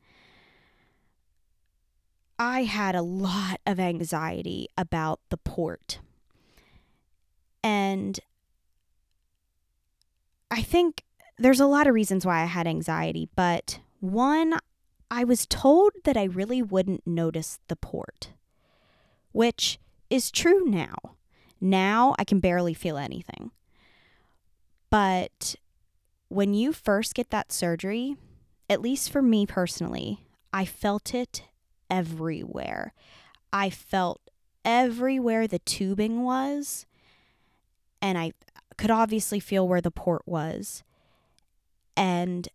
[2.38, 5.98] I had a lot of anxiety about the port.
[7.64, 8.20] And
[10.50, 11.02] I think
[11.38, 14.58] there's a lot of reasons why I had anxiety, but one,
[15.10, 18.32] I was told that I really wouldn't notice the port,
[19.32, 19.78] which
[20.10, 20.96] is true now.
[21.60, 23.50] Now I can barely feel anything.
[24.90, 25.56] But
[26.28, 28.16] when you first get that surgery,
[28.68, 31.44] at least for me personally, I felt it
[31.90, 32.92] everywhere.
[33.52, 34.20] I felt
[34.64, 36.86] everywhere the tubing was,
[38.02, 38.32] and I
[38.76, 40.82] could obviously feel where the port was.
[41.96, 42.48] And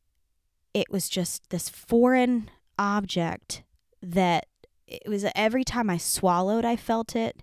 [0.74, 3.64] it was just this foreign object
[4.02, 4.48] that
[4.88, 7.42] it was every time I swallowed, I felt it.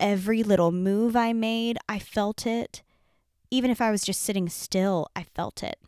[0.00, 2.82] Every little move I made, I felt it.
[3.50, 5.78] Even if I was just sitting still, I felt it.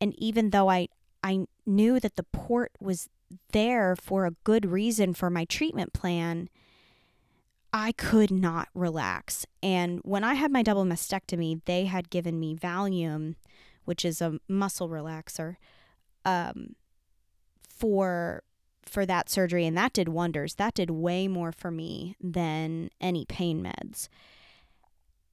[0.00, 0.88] And even though I,
[1.24, 3.08] I knew that the port was
[3.52, 6.48] there for a good reason for my treatment plan,
[7.72, 9.46] I could not relax.
[9.62, 13.34] And when I had my double mastectomy, they had given me Valium,
[13.88, 15.56] which is a muscle relaxer,
[16.26, 16.76] um,
[17.66, 18.42] for
[18.84, 20.56] for that surgery, and that did wonders.
[20.56, 24.08] That did way more for me than any pain meds.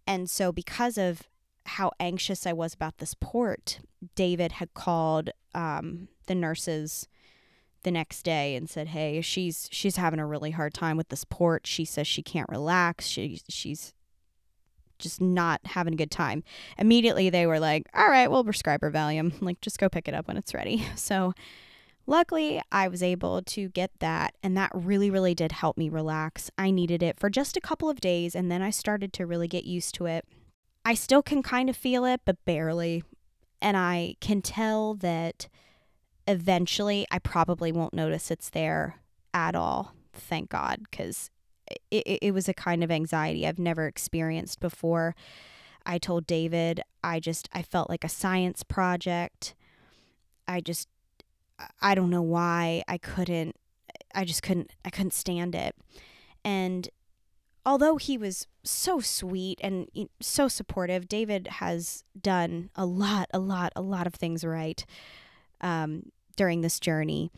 [0.08, 1.24] And so, because of
[1.66, 3.80] how anxious I was about this port,
[4.16, 7.08] David had called um, the nurses
[7.84, 11.26] the next day and said, "Hey, she's she's having a really hard time with this
[11.26, 11.68] port.
[11.68, 13.08] She says she can't relax.
[13.08, 13.94] She she's
[15.00, 16.44] just not having a good time."
[16.78, 19.34] Immediately they were like, "All right, we'll prescribe her Valium.
[19.42, 21.34] Like just go pick it up when it's ready." So
[22.08, 26.50] luckily, I was able to get that and that really really did help me relax.
[26.58, 29.48] I needed it for just a couple of days and then I started to really
[29.48, 30.26] get used to it.
[30.86, 33.04] I still can kind of feel it, but barely.
[33.62, 35.48] And I can tell that
[36.28, 39.00] eventually I probably won't notice it's there
[39.34, 39.94] at all.
[40.14, 41.30] Thank God, because
[41.92, 45.16] it, it was a kind of anxiety I've never experienced before.
[45.86, 49.56] I told David, I just, I felt like a science project.
[50.48, 50.88] I just,
[51.82, 53.56] I don't know why I couldn't,
[54.14, 55.76] I just couldn't, I couldn't stand it.
[56.44, 56.90] And
[57.66, 59.88] although he was so sweet and
[60.22, 64.86] so supportive, David has done a lot, a lot, a lot of things right
[65.62, 67.32] um, during this journey,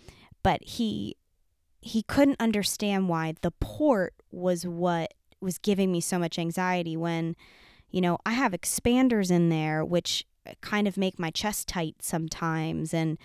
[0.44, 1.16] but he
[1.88, 7.36] he couldn't understand why the port was what was giving me so much anxiety when
[7.89, 11.95] you know I have expanders in there which uh, kind of make my chest tight
[12.02, 13.17] sometimes and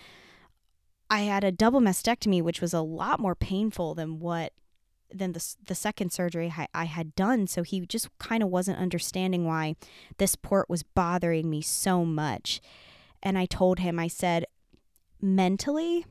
[1.09, 4.53] I had a double mastectomy which was a lot more painful than what
[5.13, 8.79] than the the second surgery I, I had done so he just kind of wasn't
[8.79, 9.75] understanding why
[10.17, 12.61] this port was bothering me so much.
[13.21, 14.45] And I told him I said
[15.21, 16.05] mentally,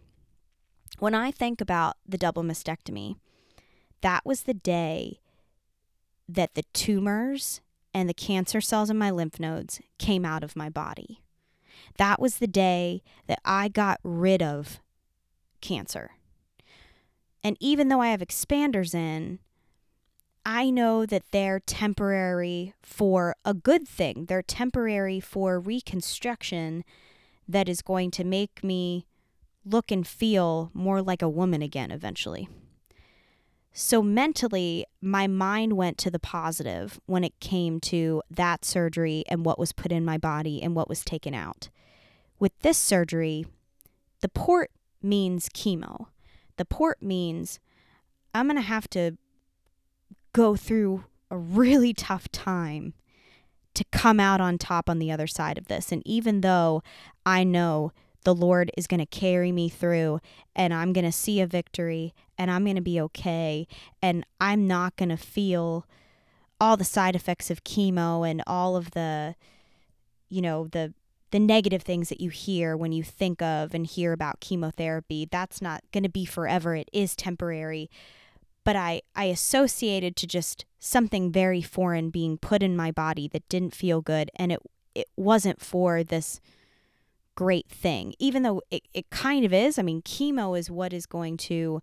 [1.03, 3.17] when I think about the double mastectomy,
[4.03, 5.19] that was the day
[6.29, 7.61] that the tumors
[7.93, 11.21] and the cancer cells in my lymph nodes came out of my body.
[11.99, 14.79] That was the day that I got rid of
[15.61, 16.13] cancer.
[17.43, 19.41] And even though I have expanders in,
[20.47, 24.27] I know that they're temporary for a good thing.
[24.27, 26.85] They're temporary for reconstruction
[27.49, 29.07] that is going to make me
[29.65, 32.49] look and feel more like a woman again eventually.
[33.75, 39.47] So, mentally, my mind went to the positive when it came to that surgery and
[39.47, 41.71] what was put in my body and what was taken out.
[42.39, 43.47] With this surgery,
[44.21, 44.71] the port
[45.03, 46.09] means chemo.
[46.59, 47.61] The port means
[48.35, 49.17] I'm going to have to
[50.35, 52.93] go through a really tough time
[53.75, 55.93] to come out on top on the other side of this.
[55.93, 56.83] And even though
[57.25, 57.93] I know
[58.25, 60.21] the Lord is going to carry me through
[60.55, 63.67] and I'm going to see a victory and I'm going to be okay
[64.01, 65.87] and I'm not going to feel
[66.61, 69.35] all the side effects of chemo and all of the
[70.29, 70.95] you know the
[71.33, 75.27] the negative things that you hear when you think of and hear about chemotherapy.
[75.31, 76.77] That's not going to be forever.
[76.77, 77.91] It is temporary.
[78.65, 83.49] But I, I associated to just something very foreign being put in my body that
[83.49, 84.61] didn't feel good and it
[84.95, 86.39] it wasn't for this
[87.35, 89.79] great thing even though it, it kind of is.
[89.79, 91.81] I mean chemo is what is going to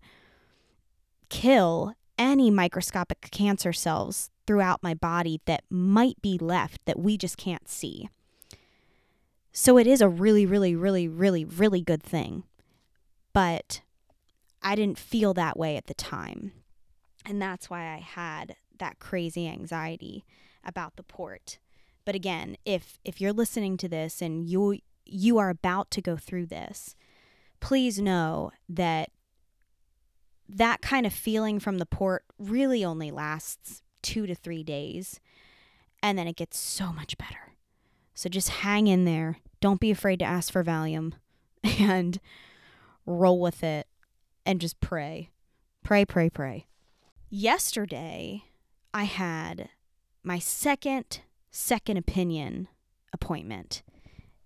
[1.28, 7.36] kill any microscopic cancer cells throughout my body that might be left that we just
[7.36, 8.08] can't see.
[9.52, 12.44] So it is a really really really really really good thing.
[13.32, 13.82] But
[14.62, 16.52] i didn't feel that way at the time.
[17.24, 20.24] And that's why I had that crazy anxiety
[20.64, 21.58] about the port.
[22.04, 26.16] But again, if if you're listening to this and you you are about to go
[26.16, 26.94] through this,
[27.60, 29.10] please know that
[30.48, 35.20] that kind of feeling from the port really only lasts 2 to 3 days
[36.02, 37.54] and then it gets so much better.
[38.14, 39.38] So just hang in there.
[39.60, 41.12] Don't be afraid to ask for Valium
[41.64, 42.18] and
[43.06, 43.86] roll with it
[44.44, 45.30] and just pray.
[45.82, 46.66] Pray, pray, pray.
[47.28, 48.44] Yesterday,
[48.92, 49.68] I had
[50.22, 51.20] my second
[51.50, 52.68] second opinion
[53.12, 53.82] appointment.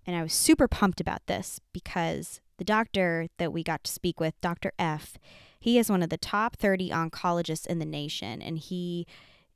[0.05, 4.19] And I was super pumped about this because the doctor that we got to speak
[4.19, 4.71] with, Dr.
[4.77, 5.17] F,
[5.59, 8.41] he is one of the top 30 oncologists in the nation.
[8.41, 9.07] And he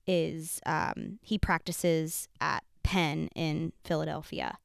[0.07, 4.57] is, um, he practices at Penn in Philadelphia.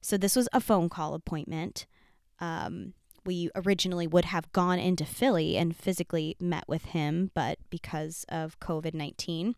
[0.00, 1.86] So this was a phone call appointment.
[2.38, 2.94] Um,
[3.26, 8.58] we originally would have gone into Philly and physically met with him, but because of
[8.60, 9.54] COVID 19,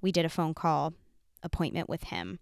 [0.00, 0.94] we did a phone call
[1.42, 2.38] appointment with him.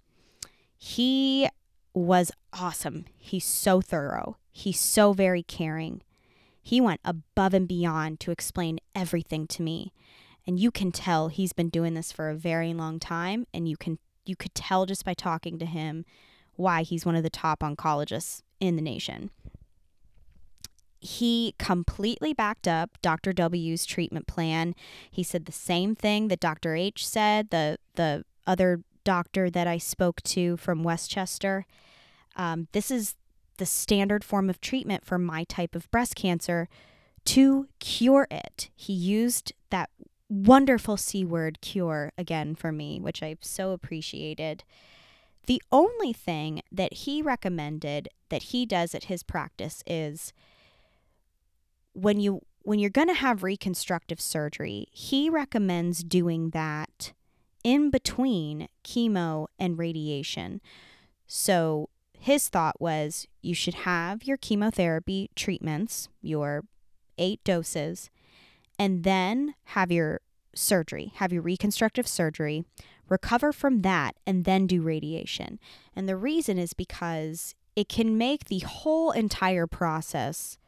[0.79, 1.49] He
[1.95, 3.07] was awesome.
[3.17, 6.03] He's so thorough, he's so very caring.
[6.65, 9.93] He went above and beyond to explain everything to me.
[10.47, 13.77] And you can tell he's been doing this for a very long time and you
[13.77, 16.05] can you could tell just by talking to him
[16.55, 19.31] why he's one of the top oncologists in the nation
[21.03, 23.33] he completely backed up Dr.
[23.33, 24.75] W's treatment plan.
[25.11, 26.77] He said the same thing that Dr.
[26.77, 31.67] H said, the the other doctor that I spoke to from Westchester.
[32.37, 33.15] Um, this is
[33.59, 36.69] the standard form of treatment for my type of breast cancer
[37.27, 38.71] to cure it.
[38.75, 39.91] He used that
[40.29, 44.65] wonderful C word cure again for me, which I so appreciated.
[45.47, 50.33] The only thing that he recommended that he does at his practice is
[51.93, 57.13] when you when you're going to have reconstructive surgery, he recommends doing that
[57.65, 60.61] in between chemo and radiation.
[61.27, 61.89] So
[62.19, 66.65] his thought was you should have your chemotherapy treatments, your
[67.19, 68.11] eight doses,
[68.79, 70.21] and then have your
[70.55, 72.65] surgery, have your reconstructive surgery,
[73.09, 75.59] recover from that, and then do radiation.
[75.95, 80.59] And the reason is because it can make the whole entire process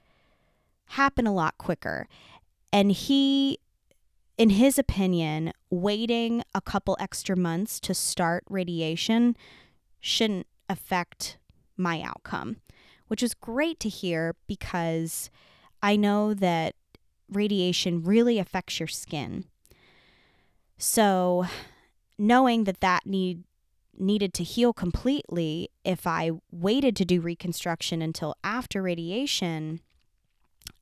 [0.87, 2.09] happen a lot quicker.
[2.73, 3.59] And he,
[4.37, 9.37] in his opinion, waiting a couple extra months to start radiation
[10.01, 11.39] shouldn't affect
[11.77, 12.57] my outcome,
[13.09, 15.31] which is great to hear because
[15.83, 16.75] I know that
[17.31, 19.45] radiation really affects your skin.
[20.79, 21.47] So,
[22.19, 23.45] knowing that that need
[23.97, 29.81] needed to heal completely if I waited to do reconstruction until after radiation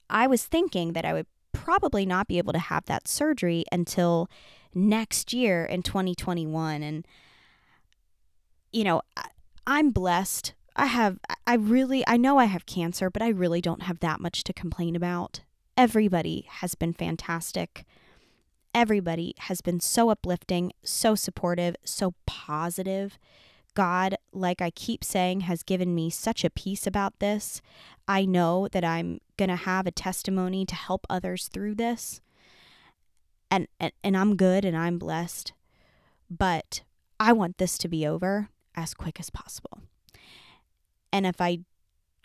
[0.08, 1.26] I was thinking that I would
[1.62, 4.28] probably not be able to have that surgery until
[4.74, 7.06] next year in 2021 and
[8.72, 9.00] you know
[9.64, 10.54] i'm blessed.
[10.74, 14.20] I have i really i know i have cancer but i really don't have that
[14.20, 15.42] much to complain about.
[15.76, 17.84] Everybody has been fantastic.
[18.74, 23.20] Everybody has been so uplifting so supportive so positive.
[23.74, 27.60] God, like I keep saying, has given me such a peace about this.
[28.08, 32.20] I know that I'm going to have a testimony to help others through this.
[33.50, 35.52] And, and, and I'm good and I'm blessed.
[36.30, 36.82] But
[37.20, 39.82] I want this to be over as quick as possible.
[41.12, 41.58] And if I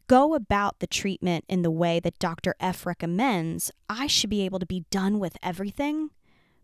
[0.08, 2.56] go about the treatment in the way that Dr.
[2.60, 6.12] F recommends, I should be able to be done with everything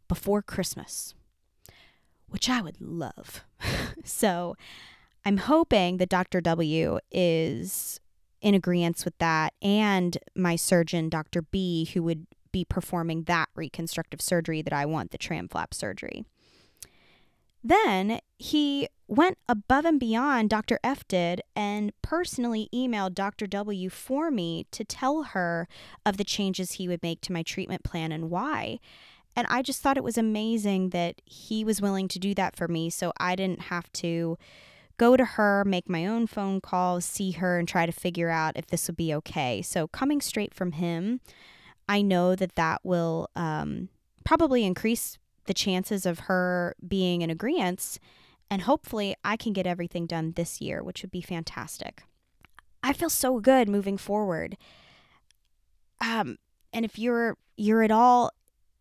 [0.08, 1.14] before Christmas
[2.34, 3.44] which I would love.
[4.04, 4.56] so
[5.26, 6.42] I'm hoping that Dr.
[6.42, 8.00] W is
[8.42, 11.42] in agreement with that and my surgeon, Dr.
[11.44, 16.26] B, who would be performing that reconstructive surgery that I want, the TRAM flap surgery.
[17.64, 20.80] Then he went above and beyond, Dr.
[20.84, 23.48] F did, and personally emailed Dr.
[23.48, 25.68] W for me to tell her
[26.06, 28.80] of the changes he would make to my treatment plan and why.
[29.36, 32.68] And I just thought it was amazing that he was willing to do that for
[32.68, 34.38] me so I didn't have to
[34.98, 38.58] go to her, make my own phone calls, see her, and try to figure out
[38.58, 39.62] if this would be okay.
[39.62, 41.20] So, coming straight from him,
[41.88, 43.90] I know that that will um,
[44.24, 48.00] probably increase the chances of her being in agreement.
[48.50, 52.04] And hopefully, I can get everything done this year, which would be fantastic.
[52.84, 54.58] I feel so good moving forward.
[56.02, 56.38] Um,
[56.74, 58.32] and if you're you're at all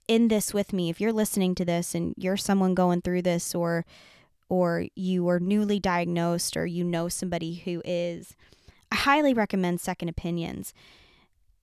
[0.09, 3.55] in this with me, if you're listening to this and you're someone going through this,
[3.55, 3.85] or
[4.53, 8.37] or you are newly diagnosed, or you know somebody who is,
[8.91, 10.75] I highly recommend second opinions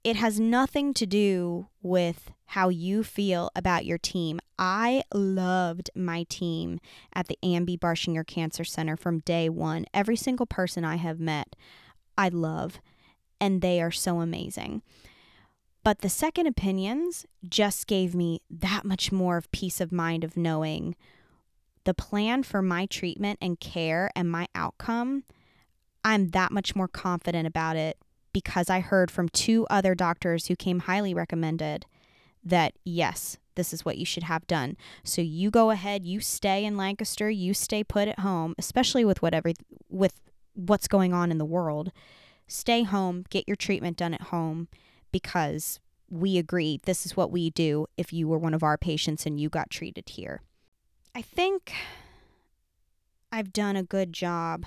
[0.03, 4.39] it has nothing to do with how you feel about your team.
[4.57, 6.79] I loved my team
[7.13, 7.77] at the Ann B.
[7.77, 9.85] Barshinger Cancer Center from day one.
[9.93, 11.55] Every single person I have met,
[12.17, 12.79] I love,
[13.41, 14.81] and they are so amazing.
[15.83, 20.37] But the second opinions just gave me that much more of peace of mind of
[20.37, 20.95] knowing
[21.86, 25.23] the plan for my treatment and care and my outcome.
[26.03, 27.97] I'm that much more confident about it
[28.34, 31.86] because I heard from two other doctors who came highly recommended
[32.43, 34.77] that yes, this is what you should have done.
[35.03, 39.21] So you go ahead, you stay in Lancaster, you stay put at home, especially with
[39.21, 39.51] whatever
[39.89, 40.21] with
[40.53, 41.91] what's going on in the world.
[42.47, 44.67] Stay home, get your treatment done at home
[45.11, 49.25] because we agree this is what we do if you were one of our patients
[49.25, 50.41] and you got treated here.
[51.20, 51.74] I think
[53.30, 54.63] I've done a good job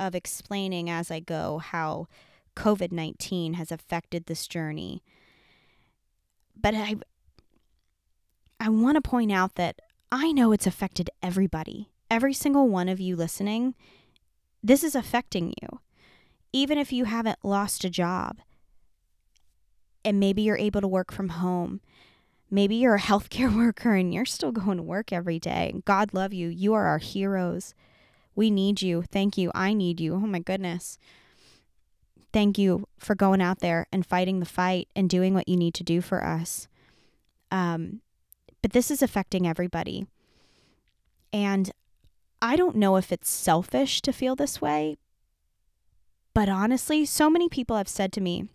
[0.00, 2.08] of explaining as I go how
[2.56, 5.02] COVID 19 has affected this journey.
[6.58, 6.94] But I,
[8.58, 11.90] I want to point out that I know it's affected everybody.
[12.10, 13.74] Every single one of you listening,
[14.62, 15.80] this is affecting you.
[16.50, 18.38] Even if you haven't lost a job
[20.02, 21.82] and maybe you're able to work from home.
[22.50, 25.74] Maybe you're a healthcare worker and you're still going to work every day.
[25.84, 26.48] God love you.
[26.48, 27.74] You are our heroes.
[28.34, 29.02] We need you.
[29.02, 29.50] Thank you.
[29.54, 30.14] I need you.
[30.14, 30.98] Oh my goodness
[32.34, 35.72] thank you for going out there and fighting the fight and doing what you need
[35.72, 36.66] to do for us.
[37.52, 38.00] Um,
[38.60, 40.04] but this is affecting everybody.
[41.32, 41.70] And
[42.42, 44.96] I don't know if it's selfish to feel this way,
[46.34, 48.48] but honestly, so many people have said to me,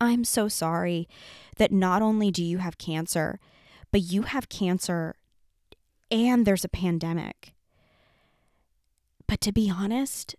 [0.00, 1.08] I'm so sorry
[1.56, 3.40] that not only do you have cancer,
[3.90, 5.14] but you have cancer
[6.10, 7.52] and there's a pandemic.
[9.26, 10.36] But to be honest,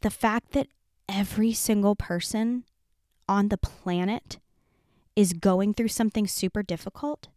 [0.00, 0.68] the fact that
[1.08, 2.64] every single person
[3.28, 4.38] on the planet
[5.16, 7.28] is going through something super difficult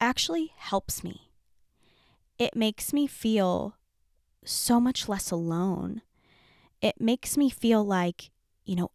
[0.00, 1.30] actually helps me.
[2.38, 3.76] It makes me feel
[4.44, 6.02] so much less alone.
[6.80, 8.30] It makes me feel like,
[8.64, 8.90] you know,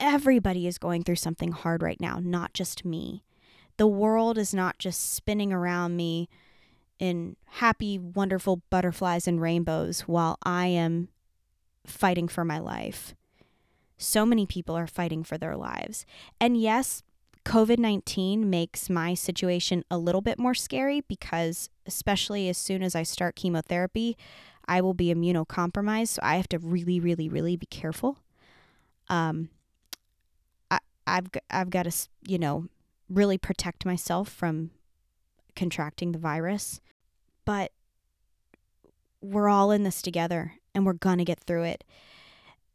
[0.00, 3.24] everybody is going through something hard right now, not just me.
[3.76, 6.28] The world is not just spinning around me
[6.98, 11.08] in happy, wonderful butterflies and rainbows while I am
[11.86, 13.14] fighting for my life.
[13.98, 16.04] So many people are fighting for their lives.
[16.40, 17.02] And yes,
[17.44, 22.94] COVID 19 makes my situation a little bit more scary because, especially as soon as
[22.94, 24.16] I start chemotherapy,
[24.66, 26.08] I will be immunocompromised.
[26.08, 28.18] So I have to really, really, really be careful.
[29.08, 29.50] Um,
[31.06, 32.66] I've, I've got to, you know,
[33.08, 34.70] really protect myself from
[35.54, 36.80] contracting the virus.
[37.44, 37.72] But
[39.20, 41.84] we're all in this together and we're going to get through it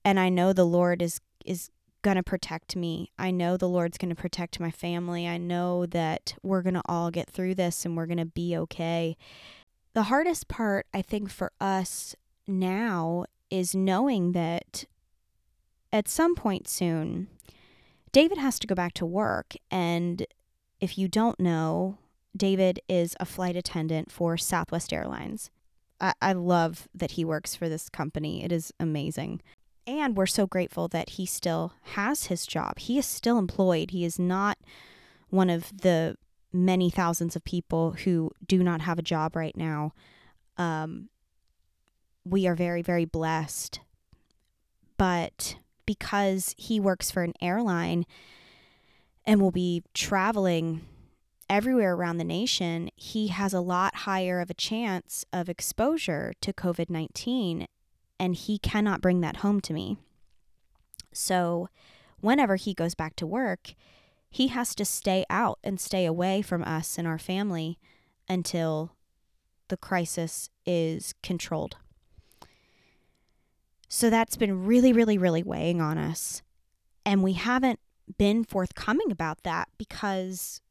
[0.04, 1.70] and I know the Lord is is
[2.02, 3.12] going to protect me.
[3.20, 5.28] I know the Lord's going to protect my family.
[5.28, 8.58] I know that we're going to all get through this and we're going to be
[8.58, 9.18] okay.
[9.94, 12.16] The hardest part I think for us
[12.48, 14.86] now is knowing that
[15.94, 17.28] at some point soon
[18.12, 20.26] David has to go back to work and
[20.80, 22.00] if you don't know,
[22.36, 25.52] David is a flight attendant for Southwest Airlines.
[26.00, 28.44] I, I love that he works for this company.
[28.44, 29.42] It is amazing.
[29.86, 32.80] And we're so grateful that he still has his job.
[32.80, 33.92] He is still employed.
[33.92, 34.58] He is not
[35.30, 36.16] one of the
[36.52, 39.94] many thousands of people who do not have a job right now.
[40.58, 41.10] Um,
[42.26, 43.80] we are very, very blessed.
[44.98, 45.56] But
[45.92, 48.06] because he works for an airline
[49.26, 50.88] and will be traveling
[51.50, 56.54] everywhere around the nation, he has a lot higher of a chance of exposure to
[56.54, 57.68] COVID 19
[58.18, 59.98] and he cannot bring that home to me.
[61.12, 61.68] So,
[62.22, 63.74] whenever he goes back to work,
[64.30, 67.80] he has to stay out and stay away from us and our family
[68.30, 68.96] until
[69.68, 71.76] the crisis is controlled.
[73.94, 76.42] So that's been really, really, really weighing on us.
[77.06, 77.80] And we haven't
[78.18, 80.62] been forthcoming about that because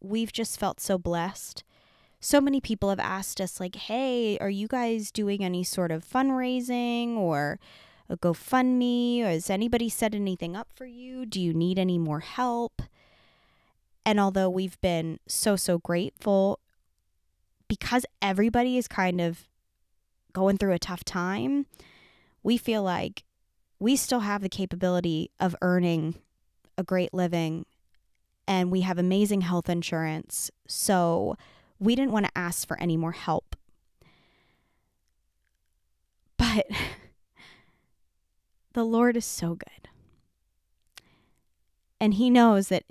[0.00, 1.62] we've just felt so blessed
[2.20, 6.04] so many people have asked us, like, hey, are you guys doing any sort of
[6.04, 7.58] fundraising or
[8.10, 9.22] a GoFundMe?
[9.22, 11.24] Or has anybody set anything up for you?
[11.24, 12.82] Do you need any more help?
[14.04, 16.60] And although we've been so, so grateful,
[17.68, 19.48] because everybody is kind of
[20.34, 21.64] going through a tough time,
[22.42, 23.24] we feel like
[23.78, 26.16] we still have the capability of earning
[26.76, 27.66] a great living
[28.46, 30.50] and we have amazing health insurance.
[30.66, 31.36] So
[31.78, 33.56] we didn't want to ask for any more help.
[36.36, 36.66] But
[38.72, 39.88] the Lord is so good.
[42.00, 42.84] And He knows that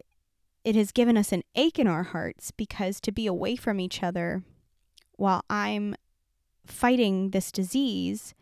[0.63, 4.03] it has given us an ache in our hearts because to be away from each
[4.03, 4.43] other
[5.17, 5.95] while I'm
[6.65, 8.33] fighting this disease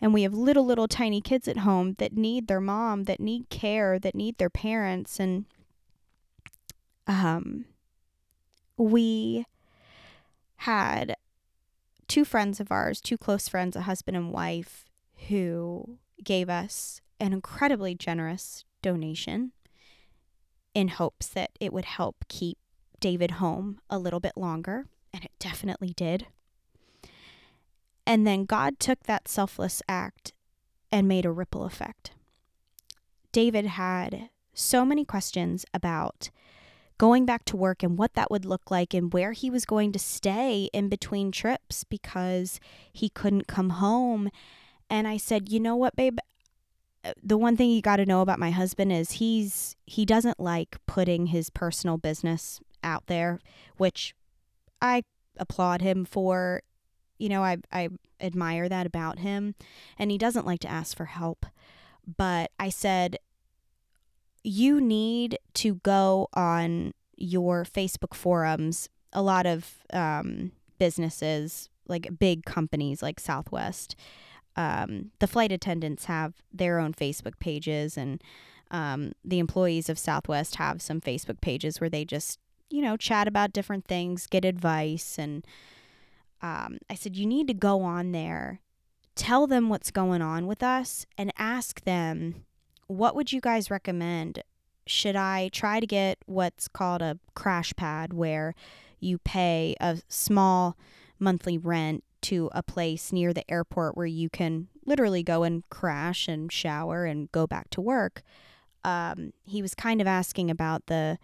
[0.00, 3.48] and we have little, little tiny kids at home that need their mom, that need
[3.50, 5.18] care, that need their parents.
[5.18, 5.46] And
[7.06, 7.64] um,
[8.76, 9.44] we
[10.56, 11.16] had
[12.06, 14.84] two friends of ours, two close friends, a husband and wife,
[15.28, 19.52] who gave us an incredibly generous donation
[20.74, 22.58] in hopes that it would help keep
[23.00, 24.86] David home a little bit longer.
[25.12, 26.26] And it definitely did.
[28.08, 30.32] And then God took that selfless act
[30.90, 32.12] and made a ripple effect.
[33.32, 36.30] David had so many questions about
[36.96, 39.92] going back to work and what that would look like and where he was going
[39.92, 44.30] to stay in between trips because he couldn't come home.
[44.88, 46.18] And I said, "You know what, babe?
[47.04, 50.40] Uh, the one thing you got to know about my husband is he's he doesn't
[50.40, 53.38] like putting his personal business out there,
[53.76, 54.14] which
[54.80, 55.02] I
[55.36, 56.62] applaud him for
[57.18, 57.88] you know, I I
[58.20, 59.54] admire that about him
[59.98, 61.46] and he doesn't like to ask for help.
[62.16, 63.18] But I said
[64.42, 68.88] you need to go on your Facebook forums.
[69.12, 73.96] A lot of um, businesses, like big companies like Southwest,
[74.58, 78.22] um, the flight attendants have their own Facebook pages, and
[78.72, 83.28] um, the employees of Southwest have some Facebook pages where they just, you know, chat
[83.28, 85.46] about different things, get advice, and
[86.42, 88.60] um, I said, you need to go on there,
[89.14, 92.44] tell them what's going on with us, and ask them,
[92.86, 94.42] what would you guys recommend?
[94.86, 98.54] Should I try to get what's called a crash pad where
[99.00, 100.76] you pay a small
[101.18, 106.26] monthly rent to a place near the airport where you can literally go and crash
[106.26, 108.22] and shower and go back to work?
[108.84, 111.18] Um, he was kind of asking about the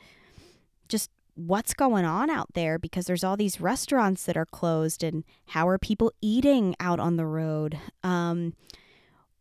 [1.34, 5.68] what's going on out there because there's all these restaurants that are closed and how
[5.68, 7.78] are people eating out on the road?
[8.02, 8.54] Um,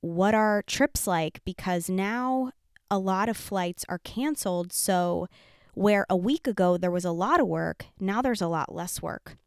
[0.02, 1.42] what are trips like?
[1.46, 2.52] Because now
[2.90, 4.74] a lot of flights are canceled.
[4.74, 5.28] So
[5.74, 9.02] where a week ago there was a lot of work now there's a lot less
[9.02, 9.38] work.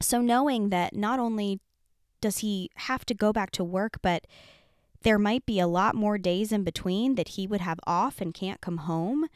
[0.00, 1.60] So knowing that not only
[2.20, 4.26] does he have to go back to work but
[5.02, 8.34] there might be a lot more days in between that he would have off and
[8.34, 9.26] can't come home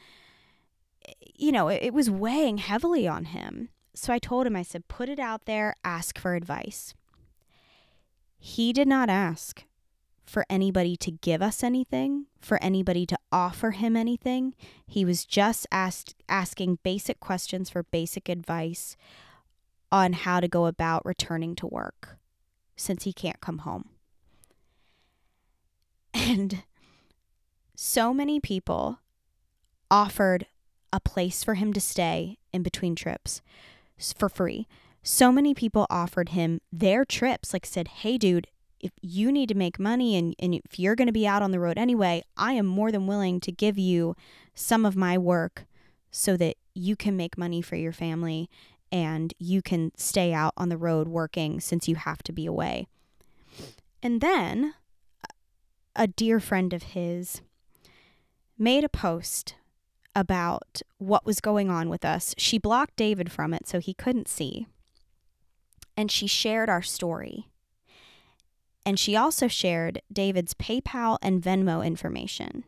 [1.34, 3.68] you know, it, it was weighing heavily on him.
[3.94, 6.94] So I told him, I said, put it out there, ask for advice.
[8.38, 9.64] He did not ask
[10.24, 14.54] for anybody to give us anything, for anybody to offer him anything.
[14.86, 18.96] He was just asked asking basic questions for basic advice
[19.90, 22.16] on how to go about returning to work
[22.76, 23.90] since he can't come home.
[26.14, 26.62] And
[27.74, 29.00] so many people
[29.90, 30.46] offered
[30.92, 33.40] a place for him to stay in between trips
[34.16, 34.66] for free.
[35.02, 38.46] So many people offered him their trips, like said, Hey, dude,
[38.80, 41.52] if you need to make money and, and if you're going to be out on
[41.52, 44.16] the road anyway, I am more than willing to give you
[44.54, 45.66] some of my work
[46.10, 48.50] so that you can make money for your family
[48.90, 52.86] and you can stay out on the road working since you have to be away.
[54.02, 54.74] And then
[55.94, 57.40] a dear friend of his
[58.58, 59.54] made a post
[60.14, 62.34] about what was going on with us.
[62.38, 64.66] She blocked David from it so he couldn't see.
[65.96, 67.48] And she shared our story.
[68.84, 72.64] And she also shared David's PayPal and Venmo information.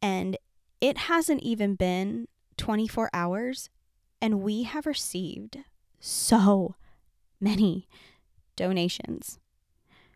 [0.00, 0.36] And
[0.80, 2.26] it hasn't even been
[2.56, 3.70] 24 hours,
[4.20, 5.58] and we have received
[6.00, 6.74] so
[7.40, 7.88] many
[8.56, 9.38] donations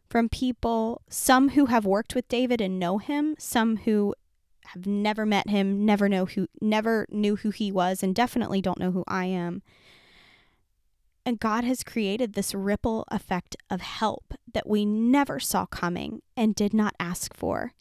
[0.08, 4.14] from people, some who have worked with David and know him, some who
[4.68, 8.78] have never met him, never know who never knew who he was and definitely don't
[8.78, 9.62] know who I am.
[11.24, 16.54] And God has created this ripple effect of help that we never saw coming and
[16.54, 17.72] did not ask for.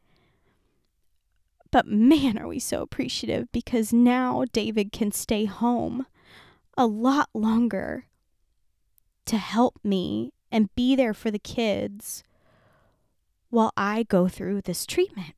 [1.71, 6.05] But man, are we so appreciative because now David can stay home
[6.77, 8.05] a lot longer
[9.25, 12.23] to help me and be there for the kids
[13.49, 15.35] while I go through this treatment.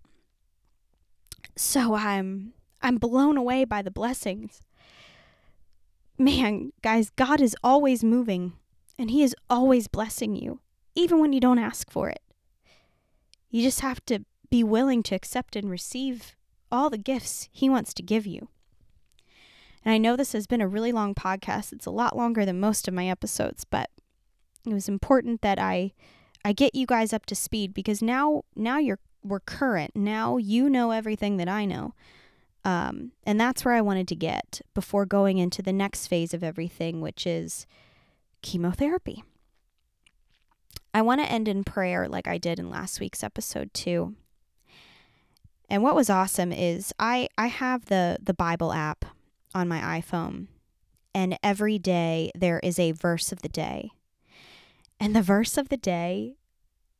[1.58, 4.62] So I'm I'm blown away by the blessings.
[6.18, 8.54] Man, guys, God is always moving
[8.98, 10.60] and He is always blessing you,
[10.96, 12.22] even when you don't ask for it.
[13.50, 16.36] You just have to be willing to accept and receive
[16.72, 18.50] all the gifts He wants to give you.
[19.84, 21.74] And I know this has been a really long podcast.
[21.74, 23.90] It's a lot longer than most of my episodes, but
[24.66, 25.94] it was important that I
[26.46, 29.96] I get you guys up to speed because now now you're we're current.
[29.96, 31.94] Now you know everything that I know.
[32.64, 36.44] Um, and that's where I wanted to get before going into the next phase of
[36.44, 37.66] everything, which is
[38.42, 39.24] chemotherapy.
[40.94, 44.16] I want to end in prayer like I did in last week's episode too.
[45.70, 49.06] And what was awesome is I I have the the Bible app
[49.54, 50.48] on my iPhone
[51.14, 53.92] and every day there is a verse of the day.
[55.00, 56.36] And the verse of the day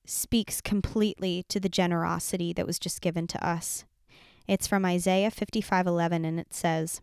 [0.10, 3.86] speaks completely to the generosity that was just given to us.
[4.48, 7.02] It's from Isaiah 55:11 and it says,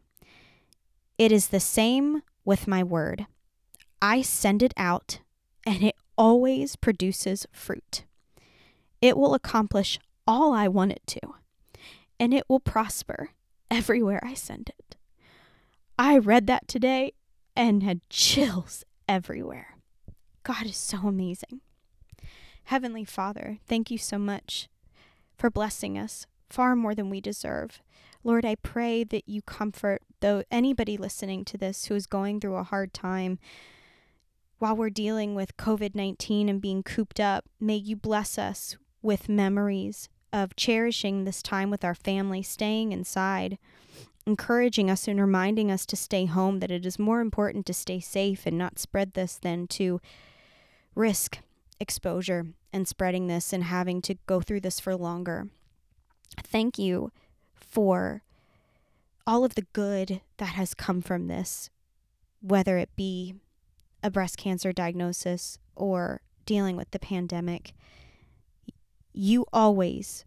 [1.19, 3.27] "It is the same with my word.
[4.01, 5.21] I send it out
[5.67, 8.05] and it always produces fruit.
[9.01, 11.21] It will accomplish all I want it to,
[12.19, 13.31] and it will prosper
[13.71, 14.97] everywhere I send it."
[15.99, 17.13] I read that today
[17.55, 19.77] and had chills everywhere.
[20.43, 21.61] God is so amazing.
[22.65, 24.69] Heavenly Father, thank you so much
[25.37, 27.83] for blessing us far more than we deserve.
[28.23, 32.57] Lord, I pray that you comfort though anybody listening to this who is going through
[32.57, 33.39] a hard time
[34.59, 37.45] while we're dealing with COVID-19 and being cooped up.
[37.61, 43.59] May you bless us with memories of cherishing this time with our family, staying inside,
[44.25, 48.01] encouraging us and reminding us to stay home, that it is more important to stay
[48.01, 50.01] safe and not spread this than to
[50.95, 51.41] risk
[51.81, 55.49] exposure and spreading this and having to go through this for longer.
[56.43, 57.13] Thank you
[57.55, 58.23] for
[59.27, 61.71] all of the good that has come from this,
[62.41, 63.35] whether it be
[64.03, 67.73] a breast cancer diagnosis or dealing with the pandemic.
[69.13, 70.25] You always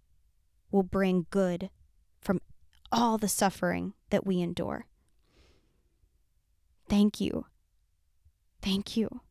[0.71, 1.69] will bring good
[2.21, 2.41] from
[2.91, 4.87] all the suffering that we endure.
[6.89, 7.45] Thank you.
[8.61, 9.21] Thank you.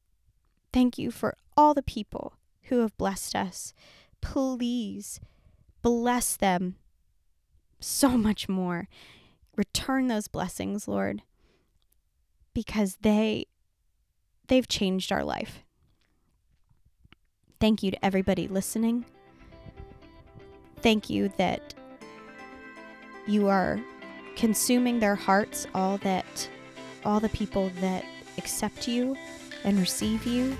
[0.77, 3.73] Thank you for all the people who have blessed us.
[4.21, 5.21] Please
[5.81, 6.77] bless them
[7.81, 8.87] so much more.
[9.57, 11.23] Return those blessings, Lord,
[12.53, 13.47] because they
[14.49, 15.65] they've changed our life.
[17.59, 19.07] Thank you to everybody listening.
[20.83, 21.73] Thank you that
[23.27, 23.81] you are
[24.37, 26.51] consuming their hearts all that
[27.03, 28.05] all the people that
[28.37, 29.17] accept you
[29.67, 30.57] and receive you.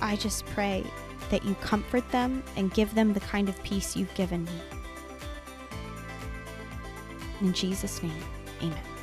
[0.00, 0.84] I just pray
[1.30, 4.60] that you comfort them and give them the kind of peace you've given me.
[7.40, 8.12] In Jesus' name,
[8.60, 8.95] amen.